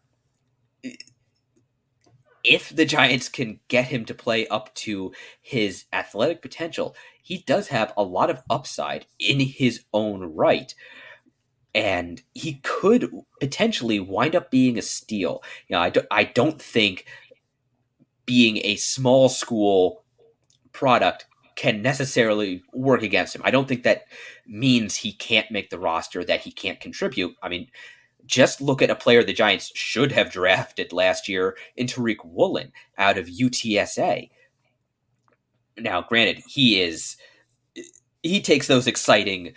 if 2.43 2.73
the 2.75 2.85
Giants 2.85 3.29
can 3.29 3.59
get 3.67 3.85
him 3.85 4.05
to 4.05 4.13
play 4.13 4.47
up 4.47 4.73
to 4.75 5.11
his 5.41 5.85
athletic 5.91 6.41
potential, 6.41 6.95
he 7.21 7.39
does 7.39 7.67
have 7.67 7.93
a 7.97 8.03
lot 8.03 8.29
of 8.29 8.41
upside 8.49 9.05
in 9.19 9.39
his 9.39 9.83
own 9.93 10.23
right 10.35 10.73
and 11.75 12.21
he 12.33 12.55
could 12.63 13.11
potentially 13.39 13.99
wind 13.99 14.35
up 14.35 14.51
being 14.51 14.77
a 14.77 14.81
steal. 14.81 15.43
You 15.67 15.75
know, 15.75 15.81
I, 15.81 15.89
do, 15.89 16.01
I 16.09 16.23
don't 16.23 16.61
think 16.61 17.05
being 18.25 18.57
a 18.63 18.75
small 18.75 19.29
school 19.29 20.03
product 20.71 21.25
can 21.55 21.81
necessarily 21.81 22.63
work 22.73 23.03
against 23.03 23.35
him. 23.35 23.41
I 23.43 23.51
don't 23.51 23.67
think 23.67 23.83
that 23.83 24.03
means 24.47 24.95
he 24.95 25.11
can't 25.11 25.51
make 25.51 25.69
the 25.69 25.79
roster, 25.79 26.23
that 26.23 26.41
he 26.41 26.51
can't 26.51 26.79
contribute. 26.79 27.35
I 27.43 27.49
mean, 27.49 27.67
just 28.25 28.61
look 28.61 28.81
at 28.81 28.89
a 28.89 28.95
player 28.95 29.23
the 29.23 29.33
Giants 29.33 29.71
should 29.75 30.11
have 30.11 30.31
drafted 30.31 30.93
last 30.93 31.27
year 31.27 31.57
in 31.75 31.87
Tariq 31.87 32.17
Woolen 32.23 32.71
out 32.97 33.17
of 33.17 33.27
UTSA. 33.27 34.29
Now, 35.77 36.01
granted, 36.01 36.43
he 36.47 36.81
is 36.81 37.17
he 38.21 38.41
takes 38.41 38.67
those 38.67 38.87
exciting 38.87 39.53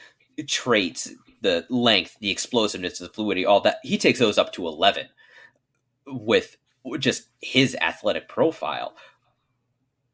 traits 0.46 1.12
the 1.40 1.66
length, 1.68 2.16
the 2.20 2.30
explosiveness, 2.30 2.98
the 2.98 3.08
fluidity, 3.08 3.44
all 3.44 3.60
that. 3.60 3.78
He 3.82 3.98
takes 3.98 4.18
those 4.18 4.38
up 4.38 4.52
to 4.54 4.66
11 4.66 5.08
with 6.06 6.56
just 6.98 7.28
his 7.40 7.76
athletic 7.80 8.28
profile. 8.28 8.94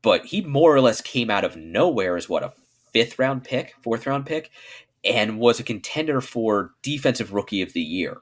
But 0.02 0.26
he 0.26 0.42
more 0.42 0.74
or 0.74 0.80
less 0.80 1.00
came 1.00 1.30
out 1.30 1.44
of 1.44 1.56
nowhere 1.56 2.16
as 2.16 2.28
what 2.28 2.42
a 2.42 2.52
fifth 2.92 3.18
round 3.18 3.44
pick, 3.44 3.74
fourth 3.82 4.06
round 4.06 4.26
pick, 4.26 4.50
and 5.04 5.38
was 5.38 5.60
a 5.60 5.64
contender 5.64 6.20
for 6.20 6.72
defensive 6.82 7.32
rookie 7.32 7.62
of 7.62 7.72
the 7.72 7.80
year. 7.80 8.18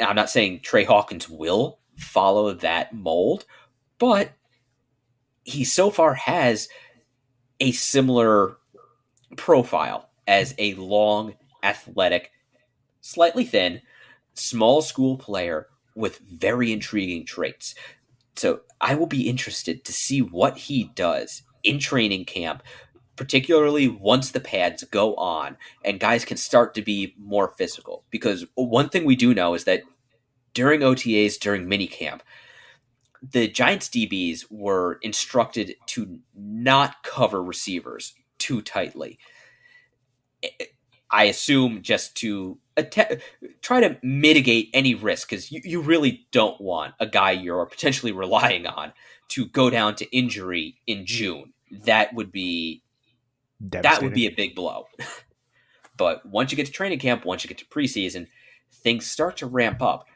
I'm 0.00 0.16
not 0.16 0.30
saying 0.30 0.60
Trey 0.60 0.84
Hawkins 0.84 1.28
will 1.28 1.78
follow 1.96 2.52
that 2.54 2.94
mold, 2.94 3.44
but 3.98 4.32
he 5.44 5.64
so 5.64 5.90
far 5.90 6.14
has 6.14 6.68
a 7.60 7.72
similar 7.72 8.56
profile 9.36 10.09
as 10.30 10.54
a 10.58 10.74
long 10.74 11.34
athletic, 11.62 12.30
slightly 13.00 13.44
thin, 13.44 13.82
small 14.32 14.80
school 14.80 15.18
player 15.18 15.66
with 15.96 16.20
very 16.20 16.72
intriguing 16.72 17.26
traits. 17.26 17.74
So 18.36 18.60
I 18.80 18.94
will 18.94 19.08
be 19.08 19.28
interested 19.28 19.84
to 19.84 19.92
see 19.92 20.22
what 20.22 20.56
he 20.56 20.84
does 20.94 21.42
in 21.62 21.78
training 21.78 22.24
camp 22.24 22.62
particularly 23.16 23.86
once 23.86 24.30
the 24.30 24.40
pads 24.40 24.82
go 24.84 25.14
on 25.16 25.54
and 25.84 26.00
guys 26.00 26.24
can 26.24 26.38
start 26.38 26.72
to 26.72 26.80
be 26.80 27.14
more 27.18 27.52
physical. 27.58 28.02
Because 28.08 28.46
one 28.54 28.88
thing 28.88 29.04
we 29.04 29.14
do 29.14 29.34
know 29.34 29.52
is 29.52 29.64
that 29.64 29.82
during 30.54 30.80
OTAs, 30.80 31.38
during 31.38 31.66
minicamp, 31.66 32.20
the 33.20 33.46
Giants 33.46 33.90
DBs 33.90 34.46
were 34.50 34.98
instructed 35.02 35.74
to 35.88 36.20
not 36.34 37.02
cover 37.02 37.44
receivers 37.44 38.14
too 38.38 38.62
tightly. 38.62 39.18
I 41.10 41.24
assume 41.24 41.82
just 41.82 42.14
to 42.16 42.58
att- 42.76 43.20
try 43.62 43.80
to 43.80 43.98
mitigate 44.02 44.70
any 44.72 44.94
risk 44.94 45.28
because 45.28 45.50
you, 45.50 45.60
you 45.64 45.80
really 45.80 46.26
don't 46.30 46.60
want 46.60 46.94
a 47.00 47.06
guy 47.06 47.32
you're 47.32 47.66
potentially 47.66 48.12
relying 48.12 48.66
on 48.66 48.92
to 49.30 49.46
go 49.46 49.70
down 49.70 49.96
to 49.96 50.16
injury 50.16 50.76
in 50.86 51.06
June. 51.06 51.52
That 51.84 52.14
would 52.14 52.30
be 52.30 52.82
that 53.60 54.02
would 54.02 54.14
be 54.14 54.26
a 54.26 54.30
big 54.30 54.54
blow. 54.54 54.86
but 55.96 56.24
once 56.24 56.50
you 56.50 56.56
get 56.56 56.66
to 56.66 56.72
training 56.72 56.98
camp, 56.98 57.24
once 57.24 57.44
you 57.44 57.48
get 57.48 57.58
to 57.58 57.66
preseason, 57.66 58.26
things 58.72 59.06
start 59.06 59.36
to 59.38 59.46
ramp 59.46 59.82
up. 59.82 60.06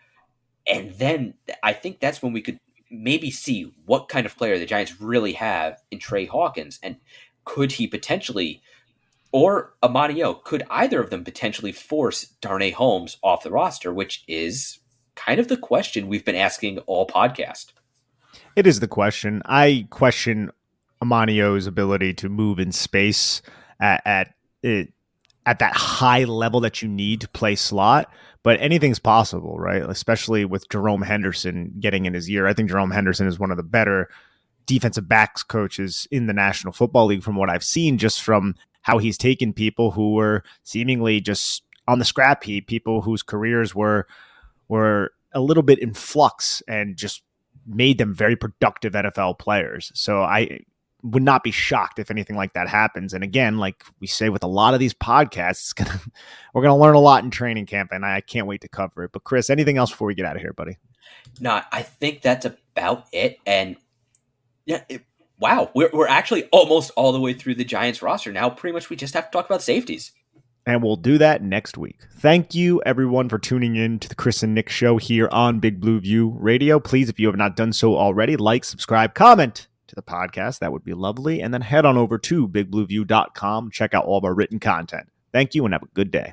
And 0.67 0.93
then 0.93 1.35
I 1.63 1.75
think 1.75 2.01
that's 2.01 2.23
when 2.23 2.33
we 2.33 2.41
could 2.41 2.59
maybe 2.91 3.31
see 3.31 3.73
what 3.85 4.09
kind 4.09 4.25
of 4.25 4.37
player 4.37 4.59
the 4.59 4.67
Giants 4.67 5.01
really 5.01 5.33
have 5.33 5.83
in 5.91 5.99
Trey 5.99 6.25
Hawkins. 6.25 6.79
And 6.83 6.97
could 7.45 7.73
he 7.73 7.87
potentially, 7.87 8.63
or 9.35 9.75
Amanio, 9.83 10.45
could 10.45 10.63
either 10.71 11.03
of 11.03 11.11
them 11.11 11.25
potentially 11.25 11.73
force 11.73 12.23
Darnay 12.41 12.71
Holmes 12.71 13.17
off 13.21 13.43
the 13.43 13.51
roster, 13.51 13.93
which 13.93 14.23
is 14.29 14.79
kind 15.17 15.41
of 15.41 15.49
the 15.49 15.57
question 15.57 16.07
we've 16.07 16.25
been 16.25 16.37
asking 16.37 16.79
all 16.87 17.05
podcast. 17.05 17.73
It 18.55 18.65
is 18.65 18.79
the 18.79 18.87
question. 18.87 19.43
I 19.45 19.89
question 19.91 20.53
Amanio's 21.03 21.67
ability 21.67 22.15
to 22.15 22.29
move 22.29 22.61
in 22.61 22.71
space 22.71 23.43
at, 23.81 24.07
at 24.07 24.35
at 25.47 25.59
that 25.59 25.75
high 25.75 26.23
level 26.23 26.61
that 26.61 26.81
you 26.81 26.89
need 26.89 27.21
to 27.23 27.29
play 27.29 27.57
slot. 27.57 28.09
But 28.45 28.61
anything's 28.61 29.01
possible, 29.01 29.59
right? 29.59 29.83
Especially 29.83 30.45
with 30.45 30.69
Jerome 30.69 31.03
Henderson 31.03 31.75
getting 31.81 32.07
in 32.07 32.15
his 32.15 32.31
year. 32.31 32.47
I 32.47 32.55
think 32.55 32.71
Jerome 32.71 32.93
Henderson 32.93 33.27
is 33.27 33.39
one 33.39 33.51
of 33.51 33.57
the 33.57 33.65
better 33.65 34.09
defensive 34.65 35.09
backs 35.09 35.43
coaches 35.43 36.07
in 36.13 36.29
the 36.29 36.33
National 36.33 36.73
Football 36.73 37.07
League 37.07 37.25
from 37.25 37.35
what 37.35 37.51
I've 37.51 37.65
seen, 37.65 37.99
just 37.99 38.23
from 38.23 38.55
how 38.85 38.99
he's 38.99 39.19
taken 39.19 39.53
people 39.53 39.91
who 39.91 40.13
were 40.13 40.45
seemingly 40.63 41.21
just 41.21 41.65
on 41.89 41.99
the 41.99 42.05
scrap 42.05 42.45
heap, 42.45 42.67
people 42.67 43.03
whose 43.03 43.23
careers 43.23 43.75
were 43.75 44.07
were 44.69 45.11
a 45.33 45.41
little 45.41 45.63
bit 45.63 45.79
in 45.81 45.93
flux 45.93 46.63
and 46.69 46.97
just 46.97 47.23
made 47.67 47.99
them 47.99 48.15
very 48.15 48.37
productive 48.37 48.93
NFL 48.93 49.39
players. 49.39 49.91
So 49.95 50.23
I 50.23 50.61
would 51.03 51.23
not 51.23 51.43
be 51.43 51.51
shocked 51.51 51.99
if 51.99 52.11
anything 52.11 52.37
like 52.37 52.53
that 52.53 52.69
happens. 52.69 53.13
And 53.13 53.25
again, 53.25 53.59
like 53.59 53.85
we 54.01 54.07
say 54.07 54.29
with 54.29 54.43
a 54.43 54.49
lot 54.49 54.75
of 54.75 54.81
these 54.81 54.95
podcasts, 54.95 55.75
gonna, 55.75 56.01
we're 56.55 56.63
going 56.63 56.75
to 56.75 56.81
learn 56.81 56.95
a 56.95 57.01
lot 57.01 57.25
in 57.25 57.31
training 57.31 57.67
camp, 57.67 57.91
and 57.93 58.05
I 58.05 58.21
can't 58.21 58.47
wait 58.47 58.61
to 58.63 58.69
cover 58.69 59.05
it. 59.05 59.13
But 59.13 59.25
Chris, 59.25 59.51
anything 59.51 59.77
else 59.77 59.91
before 59.91 60.09
we 60.09 60.15
get 60.15 60.27
out 60.27 60.37
of 60.37 60.43
here, 60.43 60.53
buddy? 60.53 60.79
No, 61.41 61.61
I 61.73 61.83
think 61.83 62.23
that's 62.23 62.47
about 62.47 63.07
it. 63.13 63.39
And 63.47 63.77
yeah, 64.67 64.83
it, 64.89 65.03
wow, 65.45 65.71
we're 65.75 65.91
we're 65.93 66.09
actually 66.09 66.45
almost 66.45 66.91
all 66.97 67.13
the 67.13 67.21
way 67.21 67.35
through 67.35 67.55
the 67.55 67.65
Giants 67.65 68.01
roster 68.01 68.33
now. 68.33 68.49
Pretty 68.49 68.73
much, 68.73 68.89
we 68.89 68.97
just 68.97 69.13
have 69.13 69.27
to 69.27 69.31
talk 69.31 69.45
about 69.45 69.63
safeties. 69.63 70.13
And 70.65 70.83
we'll 70.83 70.97
do 70.97 71.19
that 71.19 71.43
next 71.43 71.77
week. 71.77 72.01
Thank 72.17 72.55
you, 72.55 72.81
everyone, 72.87 73.29
for 73.29 73.39
tuning 73.39 73.77
in 73.77 73.99
to 73.99 74.09
the 74.09 74.15
Chris 74.15 74.43
and 74.43 74.55
Nick 74.55 74.71
show 74.71 74.97
here 74.97 75.29
on 75.31 75.61
Big 75.61 75.83
Blue 75.83 76.01
View 76.01 76.35
Radio. 76.41 76.81
Please, 76.81 77.11
if 77.11 77.21
you 77.21 77.27
have 77.27 77.37
not 77.37 77.57
done 77.57 77.75
so 77.75 77.95
already, 77.95 78.37
like, 78.39 78.65
subscribe, 78.65 79.13
comment 79.13 79.69
to 79.89 79.95
the 79.95 80.03
podcast. 80.03 80.61
That 80.61 80.73
would 80.73 80.83
be 80.83 80.95
lovely. 80.95 81.43
And 81.43 81.53
then 81.53 81.61
head 81.61 81.85
on 81.85 81.99
over 81.99 82.17
to 82.17 82.49
bigblueview.com. 82.49 83.73
Check 83.73 83.93
out 83.93 84.07
all 84.07 84.17
of 84.17 84.25
our 84.25 84.33
written 84.33 84.59
content. 84.59 85.11
Thank 85.31 85.55
you 85.55 85.67
and 85.67 85.75
have 85.75 85.83
a 85.83 85.89
good 85.93 86.11
day. 86.11 86.33